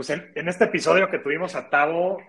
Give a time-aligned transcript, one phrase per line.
[0.00, 2.22] Pues en, este episodio que tuvimos a Tavo,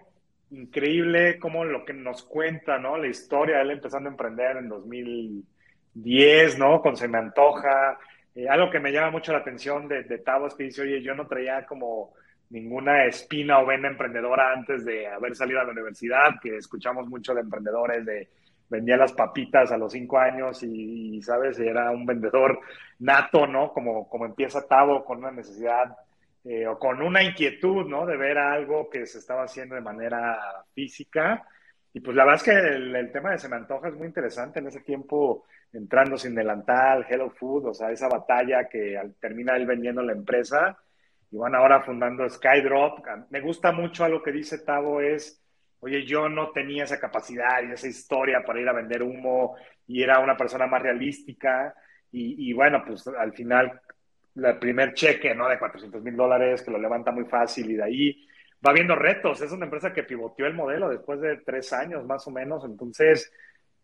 [0.49, 2.97] increíble como lo que nos cuenta, ¿no?
[2.97, 6.81] La historia de él empezando a emprender en 2010, ¿no?
[6.81, 7.97] Con Se me antoja.
[8.35, 11.01] Eh, algo que me llama mucho la atención de, de Tavo es que dice, oye,
[11.01, 12.11] yo no traía como
[12.49, 17.33] ninguna espina o vena emprendedora antes de haber salido a la universidad, que escuchamos mucho
[17.33, 18.27] de emprendedores de
[18.67, 22.59] vendía las papitas a los cinco años y, sabes, era un vendedor
[22.99, 23.71] nato, ¿no?
[23.71, 25.95] Como, como empieza Tavo con una necesidad
[26.43, 28.05] eh, o con una inquietud, ¿no?
[28.05, 30.39] De ver algo que se estaba haciendo de manera
[30.73, 31.47] física.
[31.93, 34.59] Y pues la verdad es que el, tema de Se me antoja es muy interesante
[34.59, 39.55] en ese tiempo, entrando sin delantal, Hello Food, o sea, esa batalla que al, termina
[39.55, 40.77] él vendiendo la empresa.
[41.29, 42.99] Y van ahora fundando Skydrop.
[43.29, 45.41] Me gusta mucho algo que dice Tavo es,
[45.79, 49.55] oye, yo no tenía esa capacidad y esa historia para ir a vender humo
[49.87, 51.73] y era una persona más realística.
[52.11, 53.79] Y, y bueno, pues al final
[54.35, 55.47] el primer cheque, ¿no?
[55.49, 58.27] De 400 mil dólares, que lo levanta muy fácil y de ahí
[58.65, 59.41] va viendo retos.
[59.41, 62.63] Es una empresa que pivoteó el modelo después de tres años más o menos.
[62.63, 63.31] Entonces,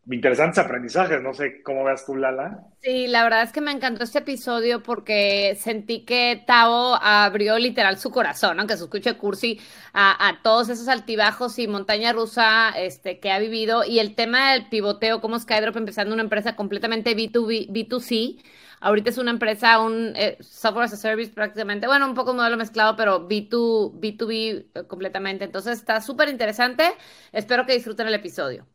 [0.10, 1.22] interesantes aprendizajes.
[1.22, 2.60] No sé cómo veas tú, Lala.
[2.82, 7.98] Sí, la verdad es que me encantó este episodio porque sentí que Tavo abrió literal
[7.98, 9.60] su corazón, aunque se escuche cursi,
[9.94, 13.84] a, a, todos esos altibajos y montaña rusa este, que ha vivido.
[13.84, 18.38] Y el tema del pivoteo, como Skydrop empezando una empresa completamente B2B, B2C
[18.80, 22.58] Ahorita es una empresa, un eh, software as a service prácticamente, bueno, un poco modelo
[22.58, 25.46] mezclado, pero B2, B2B eh, completamente.
[25.46, 26.94] Entonces está súper interesante.
[27.32, 28.68] Espero que disfruten el episodio.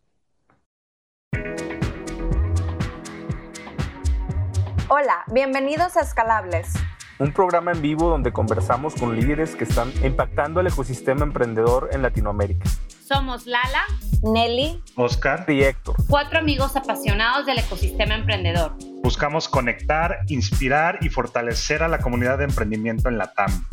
[4.88, 6.72] Hola, bienvenidos a Escalables.
[7.18, 12.02] Un programa en vivo donde conversamos con líderes que están impactando el ecosistema emprendedor en
[12.02, 12.68] Latinoamérica.
[13.06, 13.84] Somos Lala,
[14.22, 15.96] Nelly, Oscar y Héctor.
[16.08, 18.76] Cuatro amigos apasionados del ecosistema emprendedor.
[19.02, 23.66] Buscamos conectar, inspirar y fortalecer a la comunidad de emprendimiento en la TAM.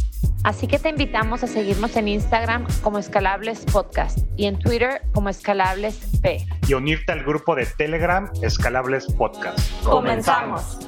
[0.44, 5.30] Así que te invitamos a seguirnos en Instagram como Escalables Podcast y en Twitter como
[5.30, 6.46] Escalables P.
[6.68, 9.60] Y unirte al grupo de Telegram Escalables Podcast.
[9.84, 10.80] Comenzamos.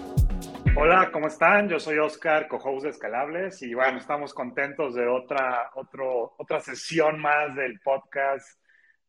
[0.73, 1.67] Hola, ¿cómo están?
[1.67, 7.19] Yo soy Oscar, co-host de Escalables, y bueno, estamos contentos de otra, otro, otra sesión
[7.19, 8.57] más del podcast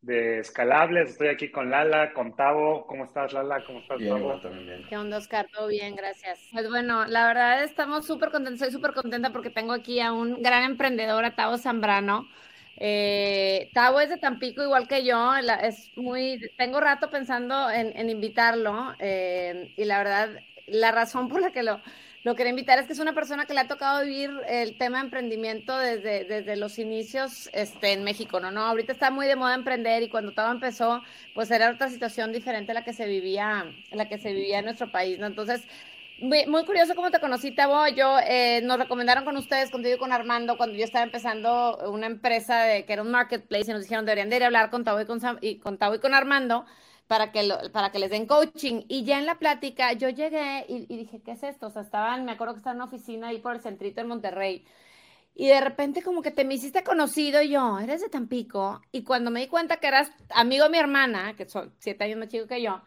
[0.00, 1.10] de Escalables.
[1.10, 2.84] Estoy aquí con Lala, con Tavo.
[2.88, 3.64] ¿Cómo estás, Lala?
[3.64, 4.40] ¿Cómo estás, bien, Tavo?
[4.50, 4.86] Bien.
[4.88, 5.46] ¿Qué onda, Oscar?
[5.52, 6.40] Todo bien, gracias.
[6.52, 10.42] Pues bueno, la verdad estamos súper contentos, soy súper contenta porque tengo aquí a un
[10.42, 12.26] gran emprendedor, a Tavo Zambrano.
[12.76, 15.32] Eh, Tavo es de Tampico, igual que yo.
[15.36, 20.30] es muy, tengo rato pensando en, invitarlo eh, y la verdad
[20.72, 21.80] la razón por la que lo,
[22.24, 24.98] lo quería invitar es que es una persona que le ha tocado vivir el tema
[24.98, 28.50] de emprendimiento desde, desde los inicios este, en México, ¿no?
[28.50, 28.60] ¿no?
[28.60, 31.02] Ahorita está muy de moda emprender y cuando todo empezó,
[31.34, 34.66] pues era otra situación diferente a la que se vivía, la que se vivía en
[34.66, 35.26] nuestro país, ¿no?
[35.26, 35.62] Entonces,
[36.20, 37.88] muy, curioso cómo te conocí, Tabo.
[37.88, 42.06] Yo, eh, nos recomendaron con ustedes, contigo y con Armando, cuando yo estaba empezando una
[42.06, 44.84] empresa de, que era un marketplace y nos dijeron, deberían de ir a hablar con
[44.84, 46.64] Tabo y con, y, con, Tabo y con Armando
[47.12, 48.84] para que, para que les den coaching.
[48.88, 51.66] Y ya en la plática yo llegué y, dije, ¿qué es esto?
[51.66, 54.08] O sea, estaban, me acuerdo que estaba en una oficina ahí por el centrito en
[54.08, 54.64] Monterrey.
[55.34, 58.80] Y de repente como que te me hiciste conocido yo, eres de Tampico.
[58.92, 62.18] Y cuando me di cuenta que eras amigo de mi hermana, que son siete años
[62.18, 62.80] más chico que yo,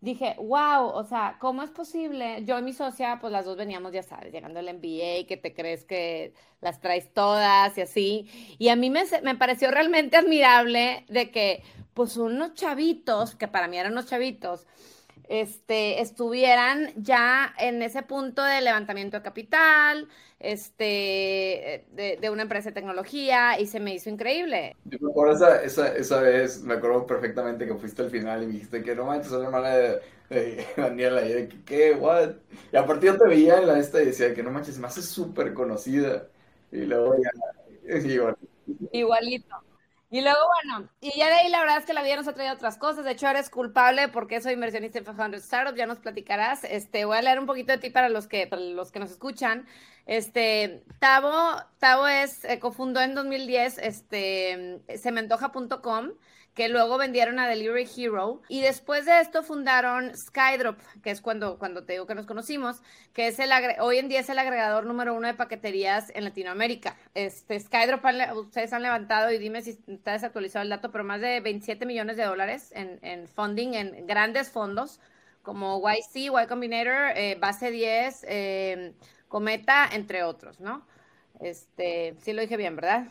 [0.00, 2.44] dije, wow, o sea, ¿cómo es posible?
[2.46, 5.52] Yo y mi socia, pues las dos veníamos, ya sabes, llegando al MBA, que te
[5.52, 8.30] crees que las traes todas y así.
[8.58, 11.62] Y a mí me, me pareció realmente admirable de que
[11.98, 14.68] pues unos chavitos, que para mí eran unos chavitos,
[15.28, 20.06] este, estuvieran ya en ese punto de levantamiento de capital,
[20.38, 24.76] este, de, una empresa de tecnología, y se me hizo increíble.
[24.84, 28.46] Yo me acuerdo esa, esa, esa, vez, me acuerdo perfectamente que fuiste al final y
[28.46, 30.00] me dijiste que no manches, soy hermana de,
[30.76, 31.94] Daniela, y de que, ¿qué?
[31.94, 32.34] ¿What?
[32.72, 35.02] Y aparte yo te veía en la esta y decía que no manches, me hace
[35.02, 36.28] súper conocida.
[36.70, 37.30] Y luego ya,
[38.92, 39.67] Igualito.
[40.10, 42.32] Y luego, bueno, y ya de ahí la verdad es que la vida nos ha
[42.32, 43.04] traído otras cosas.
[43.04, 46.64] De hecho, eres culpable porque soy inversionista en 500 Startups, ya nos platicarás.
[46.64, 49.10] Este, voy a leer un poquito de ti para los que, para los que nos
[49.10, 49.66] escuchan.
[50.06, 56.12] Este, Tavo, Tavo es, eh, cofundó en 2010, este, sementoja.com
[56.58, 58.42] que luego vendieron a Delivery Hero.
[58.48, 62.82] Y después de esto fundaron Skydrop, que es cuando, cuando te digo que nos conocimos,
[63.12, 66.96] que es el hoy en día es el agregador número uno de paqueterías en Latinoamérica.
[67.14, 71.38] Este, Skydrop, ustedes han levantado, y dime si está desactualizado el dato, pero más de
[71.38, 74.98] 27 millones de dólares en, en funding, en grandes fondos
[75.44, 78.94] como YC, Y Combinator, eh, Base 10, eh,
[79.28, 80.84] Cometa, entre otros, ¿no?
[81.38, 83.06] Este, sí lo dije bien, ¿verdad?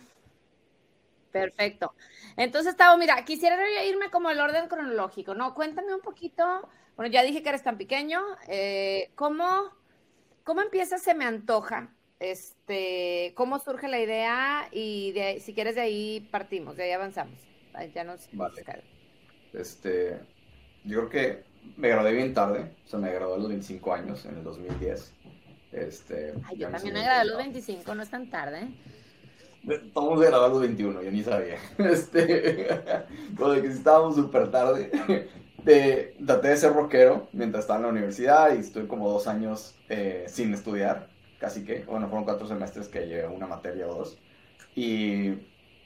[1.40, 1.94] Perfecto.
[2.36, 5.54] Entonces, Tavo, mira, quisiera irme como el orden cronológico, ¿no?
[5.54, 9.72] Cuéntame un poquito, bueno, ya dije que eres tan pequeño, eh, ¿cómo,
[10.44, 11.92] ¿cómo empieza Se Me Antoja?
[12.20, 17.40] este, cómo surge la idea y de, si quieres de ahí partimos, de ahí avanzamos.
[17.94, 18.28] Ya nos...
[18.34, 18.64] Vale.
[19.54, 20.20] Este,
[20.84, 21.44] yo creo que
[21.78, 25.14] me gradué bien tarde, o sea, me gradué a los 25 años, en el 2010.
[25.74, 28.62] Este, Ay, yo también me gradué a los 25, no es tan tarde.
[28.62, 28.68] ¿eh?
[29.66, 31.58] A los 21, yo ni sabía.
[31.78, 32.68] Este,
[33.38, 34.92] lo de que estábamos súper tarde.
[35.64, 39.76] De, traté de ser rockero mientras estaba en la universidad y estuve como dos años
[39.90, 41.10] eh, sin estudiar,
[41.40, 44.18] casi que, bueno, fueron cuatro semestres que llevé una materia o dos.
[44.76, 45.34] Y,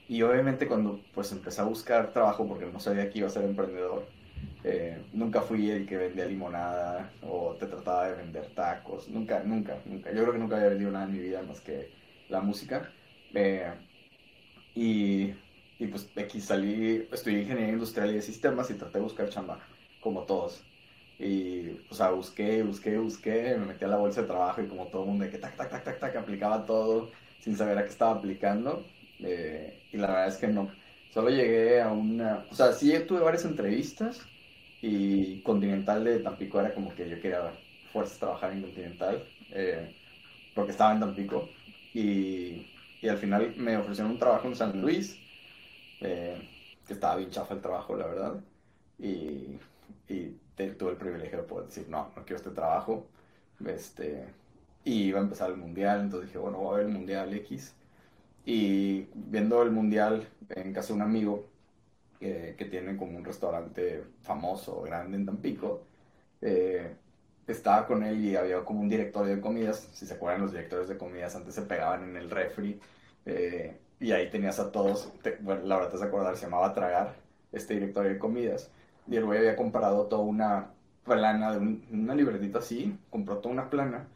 [0.08, 3.44] y obviamente cuando pues empecé a buscar trabajo porque no sabía que iba a ser
[3.44, 4.06] emprendedor,
[4.64, 9.10] eh, nunca fui el que vendía limonada o te trataba de vender tacos.
[9.10, 10.12] Nunca, nunca, nunca.
[10.12, 11.92] Yo creo que nunca había vendido nada en mi vida más que
[12.30, 12.92] la música.
[13.34, 13.74] Eh,
[14.76, 15.34] y,
[15.80, 19.60] y, pues aquí salí, estudié ingeniería industrial y de sistemas y traté de buscar chamba,
[20.02, 20.64] como todos.
[21.20, 24.88] Y, o sea, busqué, busqué, busqué, me metí a la bolsa de trabajo y como
[24.88, 27.84] todo el mundo de que tac, tac, tac, tac, tac, aplicaba todo sin saber a
[27.84, 28.86] qué estaba aplicando.
[29.20, 30.72] Eh, y la verdad es que no.
[31.12, 34.22] Solo llegué a una, o sea, sí tuve varias entrevistas,
[34.82, 37.54] y Continental de Tampico era como que yo quería
[37.92, 39.96] fuerzas trabajar en Continental, eh,
[40.56, 41.50] porque estaba en Tampico.
[41.94, 42.71] Y,
[43.02, 45.18] y, al final me ofrecieron un trabajo en San Luis,
[46.02, 46.48] eh,
[46.86, 48.44] que estaba bien chafa el trabajo, la verdad.
[49.00, 49.58] Y,
[50.08, 50.38] y
[50.78, 53.08] tuve el privilegio de poder decir, no, no quiero este trabajo.
[53.66, 54.26] Este,
[54.84, 57.76] y iba a empezar el mundial, entonces dije, bueno, voy a ver el mundial X.
[58.46, 61.52] Y viendo el mundial en casa de un amigo,
[62.22, 65.82] que tienen como un restaurante famoso, grande en Tampico.
[66.42, 66.96] Eh,
[67.52, 69.90] estaba con él y había como un directorio de comidas.
[69.94, 72.80] Si se acuerdan, los directores de comidas antes se pegaban en el refri.
[73.26, 75.12] Eh, y ahí tenías a todos,
[75.42, 77.16] bueno, la verdad te vas a acordar, se llamaba Tragar,
[77.52, 78.72] este directorio de comidas.
[79.08, 80.72] Y el güey había comprado toda una
[81.06, 84.08] plana, de una libretita así, compró toda una plana.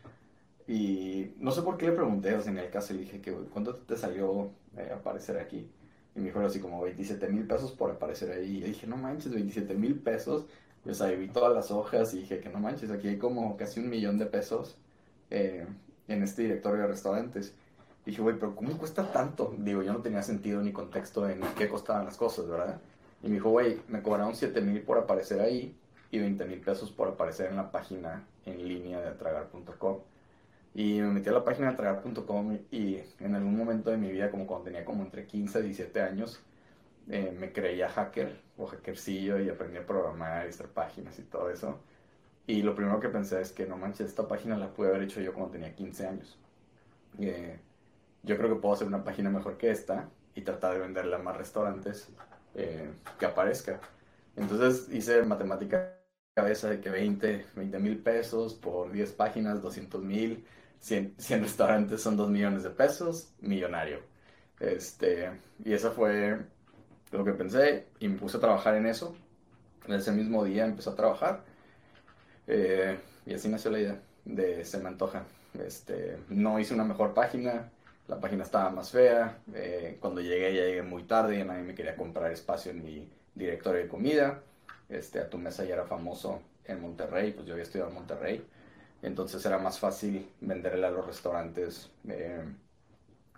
[0.67, 3.31] Y no sé por qué le pregunté, o sea, en el caso le dije que,
[3.31, 5.69] ¿cuánto te salió eh, aparecer aquí?
[6.15, 8.57] Y me dijo así como 27 mil pesos por aparecer ahí.
[8.57, 10.45] Y dije, no manches, 27 mil pesos.
[10.85, 13.79] Pues ahí vi todas las hojas y dije que no manches, aquí hay como casi
[13.79, 14.77] un millón de pesos
[15.31, 15.65] eh,
[16.07, 17.55] en este directorio de restaurantes.
[18.05, 19.55] Y dije, güey, pero ¿cómo cuesta tanto?
[19.57, 22.79] Digo, yo no tenía sentido ni contexto en qué costaban las cosas, ¿verdad?
[23.23, 25.75] Y me dijo, güey, me cobraron 7 mil por aparecer ahí
[26.11, 29.97] y 20 mil pesos por aparecer en la página en línea de atragar.com.
[30.75, 34.29] Y me metí a la página de tragar.com y en algún momento de mi vida,
[34.29, 36.39] como cuando tenía como entre 15 y 17 años,
[37.09, 41.49] eh, me creía hacker o hackercillo y aprendí a programar y hacer páginas y todo
[41.49, 41.79] eso.
[42.47, 45.21] Y lo primero que pensé es que no manches, esta página la pude haber hecho
[45.21, 46.37] yo cuando tenía 15 años.
[47.19, 47.59] Eh,
[48.23, 51.19] yo creo que puedo hacer una página mejor que esta y tratar de venderla a
[51.19, 52.09] más restaurantes
[52.55, 53.79] eh, que aparezca.
[54.35, 55.95] Entonces hice matemática
[56.35, 57.45] cabeza de que 20
[57.79, 60.45] mil pesos por 10 páginas, 200 mil
[60.79, 64.01] 100, restaurantes son 2 millones de pesos, millonario.
[64.59, 65.31] Este,
[65.63, 66.45] y eso fue
[67.17, 69.15] lo que pensé y me puse a trabajar en eso.
[69.87, 71.43] Ese mismo día empecé a trabajar
[72.47, 75.23] eh, y así nació la idea de Se me antoja.
[75.63, 77.71] Este, no hice una mejor página,
[78.07, 79.39] la página estaba más fea.
[79.53, 83.09] Eh, cuando llegué ya llegué muy tarde y nadie me quería comprar espacio en mi
[83.33, 84.41] directorio de comida.
[84.89, 88.45] Este, a tu mesa ya era famoso en Monterrey, pues yo había estudiado en Monterrey.
[89.01, 91.91] Entonces era más fácil venderle a los restaurantes.
[92.07, 92.43] Eh,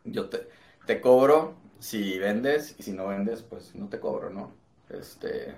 [0.06, 0.47] yo te,
[0.85, 4.51] te, cobro si vendes y si no vendes, pues no te cobro, ¿no?
[4.89, 5.55] Este,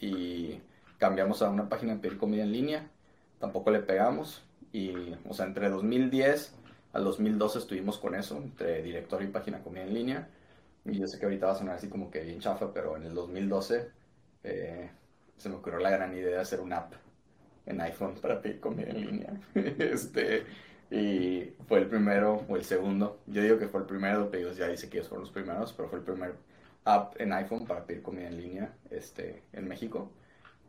[0.00, 0.60] y
[0.98, 2.90] cambiamos a una página de pedir comida en línea.
[3.38, 4.42] Tampoco le pegamos.
[4.72, 4.92] Y,
[5.28, 6.54] o sea, entre 2010
[6.92, 10.28] al 2012 estuvimos con eso, entre directorio y página de comida en línea.
[10.84, 13.04] Y yo sé que ahorita va a sonar así como que bien chafa, pero en
[13.04, 13.90] el 2012
[14.44, 14.90] eh,
[15.36, 16.94] se me ocurrió la gran idea de hacer una app
[17.66, 19.40] en iPhone para pedir comida en línea.
[19.54, 20.46] este,
[20.90, 23.20] y fue el primero o el segundo.
[23.26, 25.88] Yo digo que fue el primero, pero ya dice que ellos fueron los primeros, pero
[25.88, 26.34] fue el primer
[26.84, 30.10] app en iPhone para pedir comida en línea este, en México.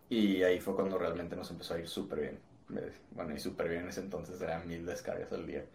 [0.10, 2.40] Y ahí fue cuando realmente nos empezó a ir súper bien.
[3.12, 5.66] Bueno, y súper bien en ese entonces eran mil descargas al día.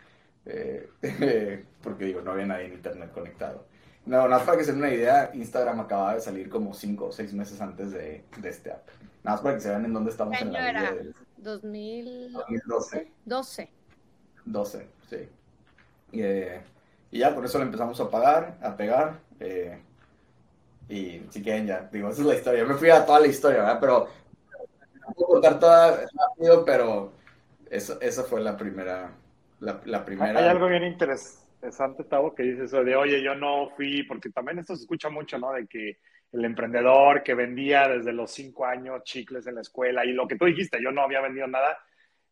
[0.44, 0.88] Eh,
[1.82, 3.66] porque digo, no había nadie en internet conectado.
[4.06, 7.06] No, nada más para que se den una idea, Instagram acababa de salir como 5
[7.06, 8.86] o 6 meses antes de, de, este app.
[9.24, 10.92] Nada más para que se vean en dónde estamos en la vida.
[10.92, 11.14] Del...
[11.38, 13.12] 2012.
[13.24, 13.75] 12.
[14.46, 15.28] 12, sí.
[16.12, 16.60] Y, eh,
[17.12, 19.20] ya, por eso le empezamos a pagar, a pegar.
[19.40, 19.78] Eh,
[20.88, 22.60] y si quieren ya, digo, esa es la historia.
[22.62, 23.80] Yo me fui a toda la historia, ¿verdad?
[23.80, 24.08] Pero
[25.00, 27.12] no puedo contar toda rápido, pero
[27.70, 29.10] esa, esa fue la primera,
[29.60, 30.38] la, primera.
[30.38, 34.58] Hay algo bien interesante Tavo, que dices eso de, oye, yo no fui, porque también
[34.58, 35.52] esto se escucha mucho, ¿no?
[35.52, 35.98] De que
[36.32, 40.36] el emprendedor que vendía desde los cinco años chicles en la escuela y lo que
[40.36, 41.78] tú dijiste, yo no había vendido nada.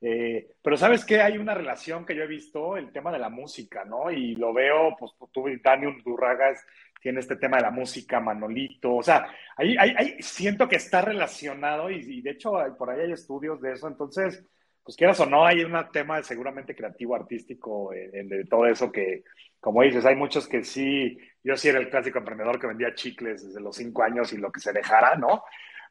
[0.06, 3.30] Eh, pero sabes que hay una relación que yo he visto, el tema de la
[3.30, 4.10] música, ¿no?
[4.10, 6.62] Y lo veo, pues tú, Daniel Durragas,
[7.00, 11.90] tiene este tema de la música, Manolito, o sea, ahí, ahí, siento que está relacionado
[11.90, 14.44] y, de hecho por ahí hay estudios de eso, entonces,
[14.82, 19.24] pues quieras o no, hay un tema seguramente creativo, artístico, en, de todo eso que,
[19.58, 23.46] como dices, hay muchos que sí, yo sí era el clásico emprendedor que vendía chicles
[23.46, 25.44] desde los cinco años y lo que se dejara, ¿no?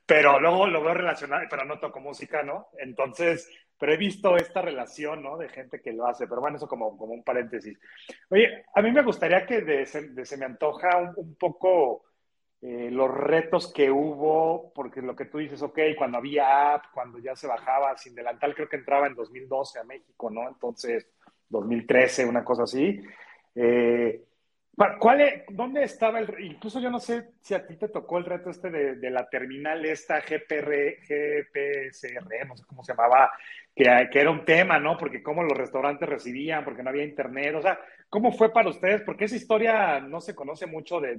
[0.06, 2.68] Pero luego lo veo relacionado, pero no toco música, ¿no?
[2.78, 3.50] Entonces,
[3.84, 5.38] pero he visto esta relación, ¿no?
[5.38, 7.78] De gente que lo hace, pero bueno, eso como, como un paréntesis.
[8.30, 12.06] Oye, a mí me gustaría que de, se me antoja un, poco
[12.62, 17.20] eh, los retos que hubo, porque lo que tú dices, ok, cuando había app, cuando
[17.20, 20.48] ya se bajaba sin delantal, creo que entraba en 2012 a México, ¿no?
[20.48, 21.06] Entonces,
[21.50, 23.02] 2013, una cosa así.
[23.54, 24.24] Eh,
[24.76, 28.26] ¿Cuál es, ¿Dónde estaba el Incluso yo no sé si a ti te tocó el
[28.26, 33.32] reto este de, la terminal esta GPR, GPSR, no sé cómo se llamaba,
[33.76, 34.98] que, que, era un tema, ¿no?
[34.98, 39.02] Porque cómo los restaurantes recibían, porque no había internet, o sea, ¿cómo fue para ustedes?
[39.02, 41.18] Porque esa historia no se conoce mucho de,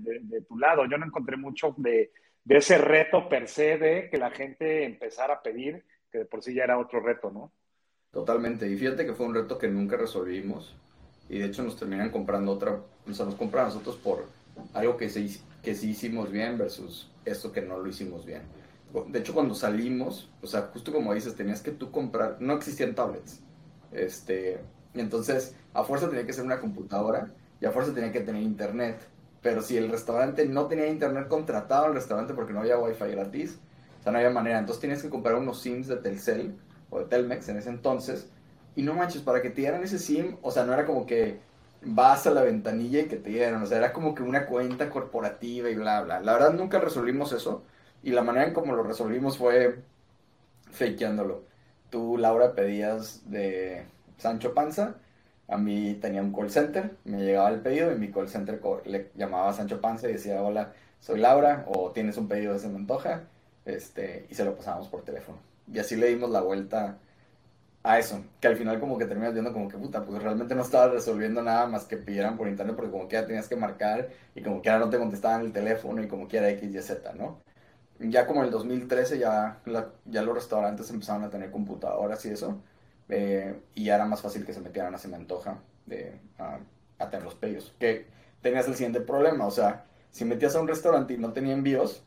[0.48, 2.12] tu lado, yo no encontré mucho de,
[2.48, 6.54] ese reto per se de que la gente empezara a pedir, que de por sí
[6.54, 7.52] ya era otro reto, ¿no?
[8.12, 10.76] Totalmente, y fíjate que fue un reto que nunca resolvimos
[11.28, 14.26] y de hecho nos terminan comprando otra, o sea, nos compran a nosotros por
[14.72, 18.42] algo que sí, que sí hicimos bien versus esto que no lo hicimos bien.
[19.08, 22.94] De hecho, cuando salimos, o sea, justo como dices, tenías que tú comprar, no existían
[22.94, 23.40] tablets.
[23.92, 24.60] Este,
[24.94, 29.00] entonces, a fuerza tenía que ser una computadora y a fuerza tenía que tener internet.
[29.42, 33.58] Pero si el restaurante no tenía internet contratado al restaurante porque no había wifi gratis,
[34.00, 34.58] o sea, no había manera.
[34.58, 36.56] Entonces tenías que comprar unos SIMs de Telcel
[36.90, 38.30] o de Telmex en ese entonces
[38.76, 41.38] y no manches, para que te dieran ese SIM, o sea, no era como que
[41.82, 44.90] vas a la ventanilla y que te dieran, o sea, era como que una cuenta
[44.90, 46.20] corporativa y bla, bla.
[46.20, 47.62] La verdad nunca resolvimos eso
[48.04, 49.82] y la manera en cómo lo resolvimos fue
[50.70, 51.44] fakeándolo.
[51.90, 53.86] Tú, Laura, pedías de
[54.18, 54.96] Sancho Panza,
[55.48, 59.10] a mí tenía un call center, me llegaba el pedido y mi call center le
[59.14, 62.68] llamaba a Sancho Panza y decía, hola, soy Laura, o tienes un pedido de ese
[62.68, 63.22] Montoja,
[63.64, 65.38] este, y se lo pasábamos por teléfono.
[65.72, 66.98] Y así le dimos la vuelta
[67.82, 70.62] a eso, que al final como que terminas viendo como que puta, pues realmente no
[70.62, 74.08] estaba resolviendo nada más que pidieran por internet porque como que ya tenías que marcar
[74.34, 76.82] y como que ya no te contestaban el teléfono y como que era X, Y,
[76.82, 77.38] Z, ¿no?
[78.10, 79.60] Ya como en el 2013 ya,
[80.04, 82.60] ya los restaurantes empezaron a tener computadoras y eso,
[83.08, 87.10] eh, y ya era más fácil que se metieran a Se Me Antoja de, a,
[87.10, 87.74] tener los pedidos.
[87.78, 88.06] Que
[88.42, 92.02] tenías el siguiente problema, o sea, si metías a un restaurante y no tenía envíos,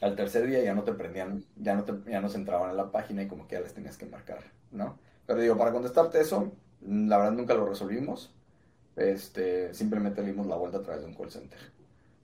[0.00, 2.72] al tercer día ya no te prendían, ya no, te, ya no se entraban a
[2.72, 4.98] la página y como que ya les tenías que marcar, ¿no?
[5.26, 6.52] Pero digo, para contestarte eso,
[6.86, 8.32] la verdad nunca lo resolvimos.
[8.96, 11.58] Este, simplemente le dimos la vuelta a través de un call center.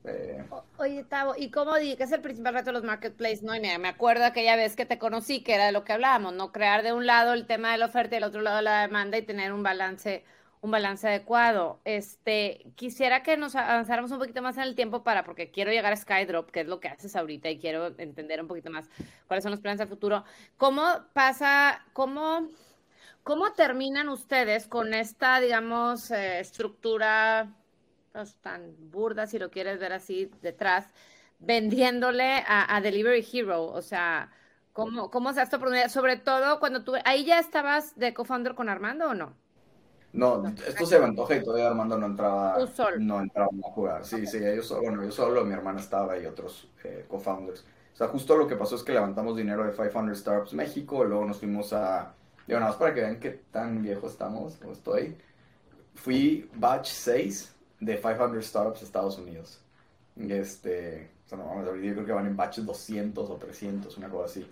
[0.04, 0.44] Eh,
[0.76, 3.42] oye, Tavo, ¿y cómo di que es el principal reto de los marketplaces?
[3.42, 6.34] No, y me acuerdo aquella vez que te conocí, que era de lo que hablábamos,
[6.34, 6.52] ¿no?
[6.52, 9.16] Crear de un lado el tema de la oferta y del otro lado la demanda
[9.16, 10.24] y tener un balance
[10.64, 11.78] un balance adecuado.
[11.84, 15.92] Este, quisiera que nos avanzáramos un poquito más en el tiempo para, porque quiero llegar
[15.92, 18.88] a Skydrop, que es lo que haces ahorita, y quiero entender un poquito más
[19.26, 20.24] cuáles son los planes del futuro.
[20.56, 22.48] ¿Cómo pasa, cómo,
[23.22, 27.52] cómo terminan ustedes con esta, digamos, eh, estructura
[28.14, 30.86] pues, tan burda, si lo quieres ver así, detrás,
[31.40, 33.64] vendiéndole a, Delivery Hero?
[33.64, 34.30] O sea,
[34.72, 35.88] ¿cómo, cómo se hace oportunidad?
[35.88, 39.34] Sobre todo cuando tú, ahí ya estabas de co-founder con Armando o no?
[40.12, 42.56] No, esto se me antoja y todavía Armando no entraba,
[43.00, 44.04] no entraba a jugar.
[44.04, 47.64] Sí, sí, ellos solo, bueno, yo solo, mi hermana estaba y otros eh, co-founders.
[47.94, 51.24] O sea, justo lo que pasó es que levantamos dinero de 500 Startups México, luego
[51.24, 52.14] nos fuimos a,
[52.46, 55.16] digo, nada más para que vean qué tan viejo estamos, o estoy,
[55.96, 59.60] fui batch 6 de 500 Startups Estados Unidos.
[60.16, 63.96] Este, o sea, no vamos a yo creo que van en batches 200 o 300,
[63.96, 64.46] una cosa así.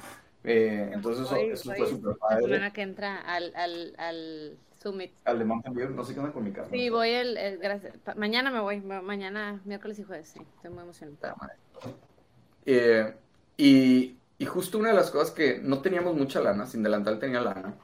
[0.45, 2.43] Eh, entonces eso, eso fue súper padre.
[2.43, 5.12] La semana que entra al, al, al Summit.
[5.25, 6.69] Al de Mountain no sé qué onda con mi casa.
[6.71, 7.95] Sí, voy el, gracias.
[8.17, 11.37] mañana me voy, mañana, miércoles y jueves, sí, estoy muy emocionada.
[12.67, 13.14] Eh,
[13.57, 17.41] y, y, justo una de las cosas que no teníamos mucha lana, sin delantal tenía
[17.41, 17.75] lana,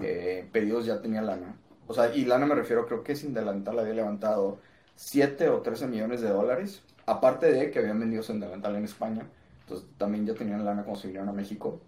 [0.00, 1.56] eh, pedidos ya tenía lana.
[1.86, 4.58] O sea, y lana me refiero, creo que sin delantal había levantado
[4.96, 9.26] 7 o 13 millones de dólares, aparte de que habían vendido sin delantal en España,
[9.62, 11.80] entonces también ya tenían lana cuando se vinieron a México.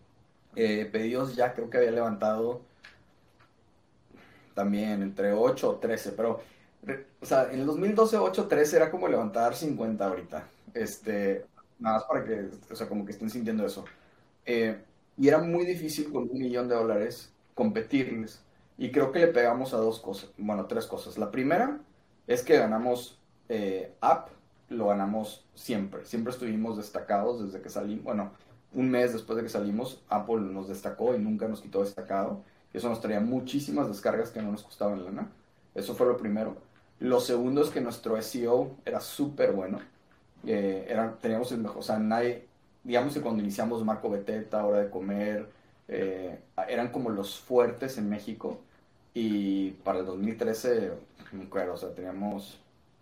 [0.54, 2.62] Eh, pedidos ya creo que había levantado
[4.54, 6.40] también entre 8 o 13, pero,
[7.20, 10.48] o sea, en el 2012 8 o 13 era como levantar 50 ahorita.
[10.74, 11.44] Este,
[11.78, 13.84] nada más para que, o sea, como que estén sintiendo eso.
[14.46, 14.78] Eh,
[15.18, 18.40] y era muy difícil con un millón de dólares competirles.
[18.78, 21.18] Y creo que le pegamos a dos cosas, bueno, tres cosas.
[21.18, 21.80] La primera
[22.26, 23.18] es que ganamos
[23.48, 24.28] eh, app,
[24.68, 26.04] lo ganamos siempre.
[26.04, 28.04] Siempre estuvimos destacados desde que salimos.
[28.04, 28.32] Bueno,
[28.72, 32.42] un mes después de que salimos, Apple nos destacó y nunca nos quitó destacado.
[32.72, 35.30] Eso nos traía muchísimas descargas que no nos costaban lana.
[35.74, 36.56] Eso fue lo primero.
[36.98, 39.80] Lo segundo es que nuestro SEO era súper bueno.
[40.46, 42.46] Eh, teníamos el mejor, o sea, nadie,
[42.84, 45.48] digamos que cuando iniciamos Marco Beteta, Hora de Comer,
[45.88, 48.60] eh, eran como los fuertes en México.
[49.18, 50.92] Y para el 2013,
[51.32, 52.60] no me acuerdo, o sea, teníamos,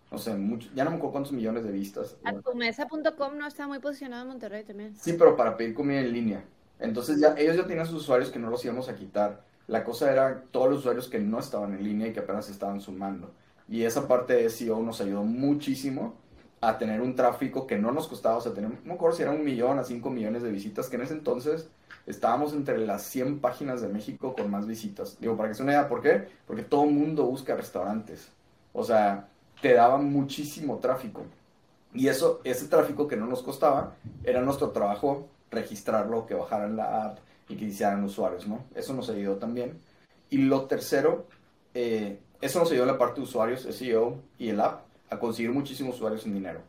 [0.09, 2.15] no sé, mucho, ya no me acuerdo cuántos millones de vistas.
[2.23, 4.95] Atumesa.com no está muy posicionado en Monterrey también.
[4.95, 6.45] Sí, pero para pedir comida en línea.
[6.79, 9.43] Entonces ya ellos ya tenían sus usuarios que no los íbamos a quitar.
[9.67, 12.79] La cosa era todos los usuarios que no estaban en línea y que apenas estaban
[12.79, 13.33] sumando.
[13.67, 16.15] Y esa parte de SEO nos ayudó muchísimo
[16.61, 19.23] a tener un tráfico que no nos costaba, o sea, tenemos, no me acuerdo si
[19.23, 21.67] era un millón a cinco millones de visitas, que en ese entonces
[22.05, 25.17] estábamos entre las 100 páginas de México con más visitas.
[25.19, 26.27] Digo, para que se una idea, ¿por qué?
[26.45, 28.29] Porque todo el mundo busca restaurantes.
[28.73, 29.27] O sea,
[29.61, 31.23] te daba muchísimo tráfico.
[31.93, 37.05] Y eso, ese tráfico que no nos costaba, era nuestro trabajo registrarlo, que bajaran la
[37.05, 38.65] app y que hicieran usuarios, ¿no?
[38.75, 39.79] Eso nos ayudó también.
[40.29, 41.25] Y lo tercero,
[41.73, 45.95] eh, eso nos ayudó la parte de usuarios, SEO y el app, a conseguir muchísimos
[45.95, 46.61] usuarios en dinero.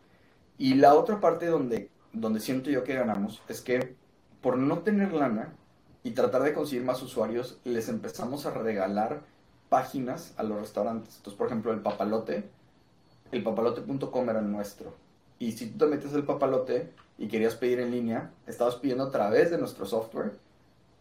[0.58, 3.96] Y la otra parte donde, donde siento yo que ganamos es que
[4.46, 5.52] por no tener lana
[6.04, 9.22] y tratar de conseguir más usuarios, les empezamos a regalar
[9.68, 11.16] páginas a los restaurantes.
[11.16, 12.48] Entonces, por ejemplo, el papalote,
[13.32, 14.94] el papalote.com era nuestro.
[15.40, 19.10] Y si tú te metes el papalote y querías pedir en línea, estabas pidiendo a
[19.10, 20.30] través de nuestro software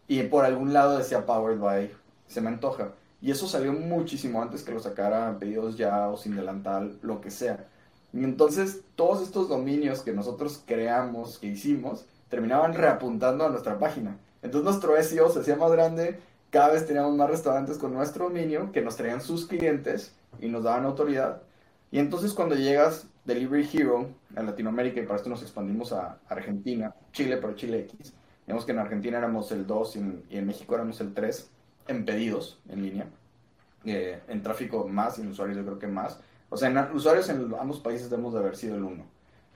[0.08, 1.92] y por algún lado decía Powered by,
[2.26, 2.94] se me antoja.
[3.22, 7.30] Y eso salió muchísimo antes que lo sacara pedidos ya o sin delantal, lo que
[7.30, 7.64] sea.
[8.12, 14.16] Y entonces todos estos dominios que nosotros creamos, que hicimos, terminaban reapuntando a nuestra página.
[14.42, 18.72] Entonces nuestro SEO se hacía más grande, cada vez teníamos más restaurantes con nuestro dominio
[18.72, 21.42] que nos traían sus clientes y nos daban autoridad.
[21.90, 26.94] Y entonces cuando llegas Delivery Hero a Latinoamérica, y para esto nos expandimos a Argentina,
[27.12, 28.14] Chile, pero Chile X,
[28.46, 31.50] digamos que en Argentina éramos el 2 y en, y en México éramos el 3
[31.88, 33.06] en pedidos en línea,
[33.84, 36.20] eh, en tráfico más y en usuarios yo creo que más.
[36.48, 39.04] O sea, en usuarios en ambos países debemos de haber sido el 1,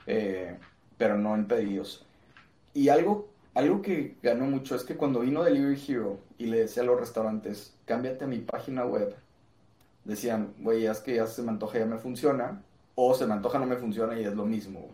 [0.07, 0.59] eh,
[0.99, 2.05] pero no en pedidos.
[2.75, 6.83] Y algo, algo que ganó mucho es que cuando vino Delivery Hero y le decía
[6.83, 9.15] a los restaurantes, cámbiate a mi página web,
[10.05, 12.63] decían, güey, es que ya se me antoja, ya me funciona,
[12.95, 14.89] o se me antoja, no me funciona y es lo mismo.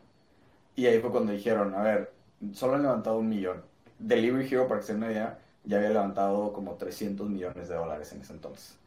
[0.75, 2.13] Y ahí fue cuando dijeron, a ver,
[2.53, 3.63] solo han levantado un millón.
[3.99, 8.13] Delivery Hero, para que se den idea, ya había levantado como 300 millones de dólares
[8.13, 8.79] en ese entonces.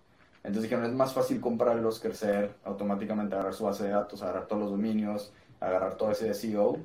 [0.44, 4.62] Entonces dijeron, es más fácil comprarlos, crecer, automáticamente agarrar su base de datos, agarrar todos
[4.62, 6.78] los dominios, agarrar todo ese SEO,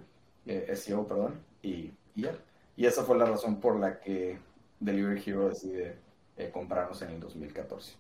[0.47, 2.33] eh, SEO perdón, y, y, ya.
[2.77, 4.39] Y esa fue la razón por la que
[4.81, 5.97] Delivery Hero decide
[6.37, 7.97] eh, comprarnos en el 2014.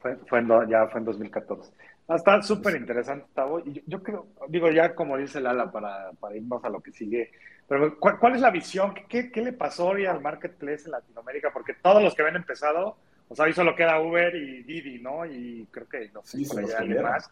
[0.00, 1.72] Fue, fue ya fue en 2014.
[2.08, 3.60] Ah, está súper interesante, Tavo.
[3.60, 6.90] Y yo, yo, creo, digo, ya como dice Lala, para, para irnos a lo que
[6.90, 7.30] sigue,
[7.70, 8.92] pero ¿cuál, cuál es la visión?
[9.08, 11.52] ¿Qué, ¿Qué, le pasó hoy al marketplace en Latinoamérica?
[11.52, 12.96] Porque todos los que habían empezado,
[13.28, 15.24] o sea, hoy solo queda Uber y Didi, ¿no?
[15.24, 17.30] Y creo que no sé sí, por allá alguien más.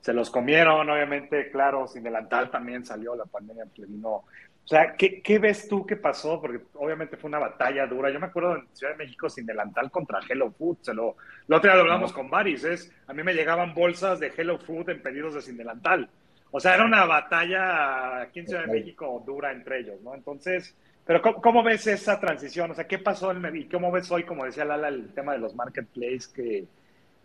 [0.00, 4.22] Se los comieron, obviamente, claro, sin delantal también salió la pandemia, pues le vino
[4.64, 6.40] o sea, ¿qué, ¿qué, ves tú que pasó?
[6.40, 8.10] Porque obviamente fue una batalla dura.
[8.10, 10.78] Yo me acuerdo en Ciudad de México sin delantal contra Hello Food.
[10.82, 11.16] Se lo,
[11.48, 12.62] lo otro día lo hablamos con Baris.
[12.62, 16.08] Es, a mí me llegaban bolsas de Hello Food en pedidos de sin delantal.
[16.52, 20.14] O sea, era una batalla aquí en Ciudad de México dura entre ellos, ¿no?
[20.14, 22.70] Entonces, pero ¿cómo, cómo ves esa transición?
[22.70, 25.38] O sea, ¿qué pasó en y cómo ves hoy, como decía Lala, el tema de
[25.38, 26.66] los marketplaces que,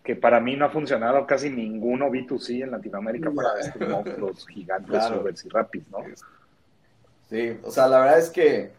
[0.04, 4.90] que para mí no ha funcionado casi ninguno B2C en Latinoamérica para estos monstruos gigantes,
[4.90, 5.22] claro.
[5.22, 5.98] Ubers y Rapid, ¿no?
[7.30, 8.72] Sí, o sea, la verdad es que,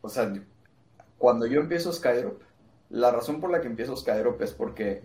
[0.00, 0.32] o sea,
[1.18, 2.40] cuando yo empiezo Skydrop,
[2.90, 5.02] la razón por la que empiezo Skydrop es porque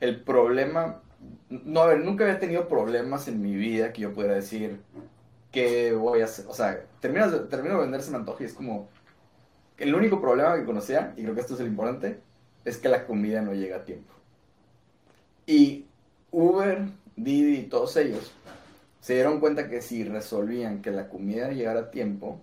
[0.00, 1.02] el problema,
[1.50, 4.80] no, a nunca había tenido problemas en mi vida que yo pudiera decir
[5.52, 8.88] que voy a hacer, o sea, termino termino de venderse me antojo y es como,
[9.78, 12.20] el único problema que conocía, y creo que esto es el importante,
[12.64, 14.12] es que la comida no llega a tiempo.
[15.46, 15.86] Y
[16.30, 18.32] Uber, Didi y todos ellos
[19.06, 22.40] se dieron cuenta que si resolvían que la comida llegara a tiempo,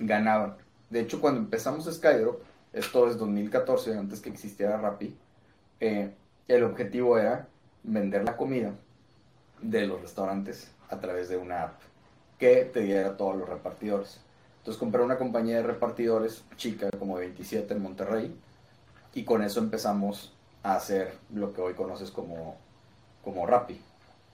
[0.00, 0.56] ganaban.
[0.90, 5.16] De hecho, cuando empezamos Skydrop, esto es 2014, antes que existiera Rappi,
[5.78, 6.12] eh,
[6.48, 7.46] el objetivo era
[7.84, 8.72] vender la comida
[9.62, 11.80] de los restaurantes a través de una app
[12.36, 14.20] que te diera todos los repartidores.
[14.58, 18.36] Entonces compré una compañía de repartidores chica, como 27 en Monterrey,
[19.14, 22.56] y con eso empezamos a hacer lo que hoy conoces como,
[23.22, 23.80] como Rappi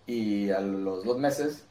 [0.06, 1.66] y a los dos meses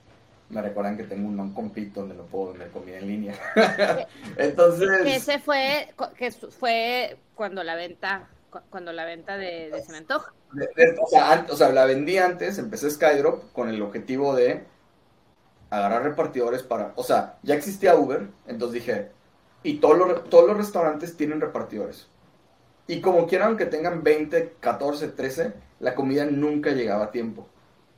[0.50, 3.36] me recuerdan que tengo un non-compete donde no puedo vender comida en línea.
[4.38, 4.89] Entonces...
[5.06, 8.28] Ese fue, que fue cuando la venta,
[8.70, 10.34] cuando la venta de, de Se me antoja.
[10.54, 14.63] De, de, o, sea, o, sea, la vendí antes, empecé Skydrop con el objetivo de
[15.70, 19.12] agarrar repartidores para, o sea, ya existía Uber, entonces dije,
[19.62, 22.08] y todos los, todos los restaurantes tienen repartidores.
[22.88, 27.48] Y como quieran que tengan 20, 14, 13, la comida nunca llegaba a tiempo.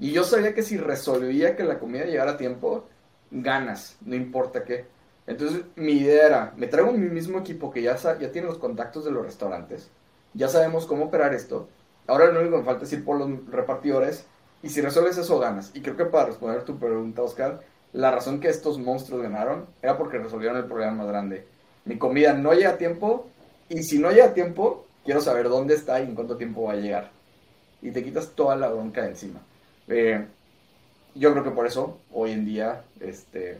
[0.02, 2.86] Y yo sabía que si resolvía que la comida llegara a tiempo,
[3.30, 4.86] ganas, no importa qué.
[5.28, 9.06] Entonces mi idea era, me traigo mi mismo equipo que ya, ya tiene los contactos
[9.06, 9.92] de los restaurantes,
[10.34, 11.70] ya sabemos cómo operar esto,
[12.08, 14.26] ahora lo único que me falta es ir por los repartidores
[14.64, 15.70] y si resuelves eso ganas.
[15.76, 17.62] Y creo que para responder tu pregunta, Oscar,
[17.94, 21.46] la razón que estos monstruos ganaron era porque resolvieron el problema más grande.
[21.86, 23.28] Mi comida no llega a tiempo
[23.70, 26.74] y si no llega a tiempo, quiero saber dónde está y en cuánto tiempo va
[26.74, 27.12] a llegar.
[27.84, 29.42] Y te quitas toda la bronca de encima.
[29.92, 30.26] Eh,
[31.16, 33.60] yo creo que por eso hoy en día este,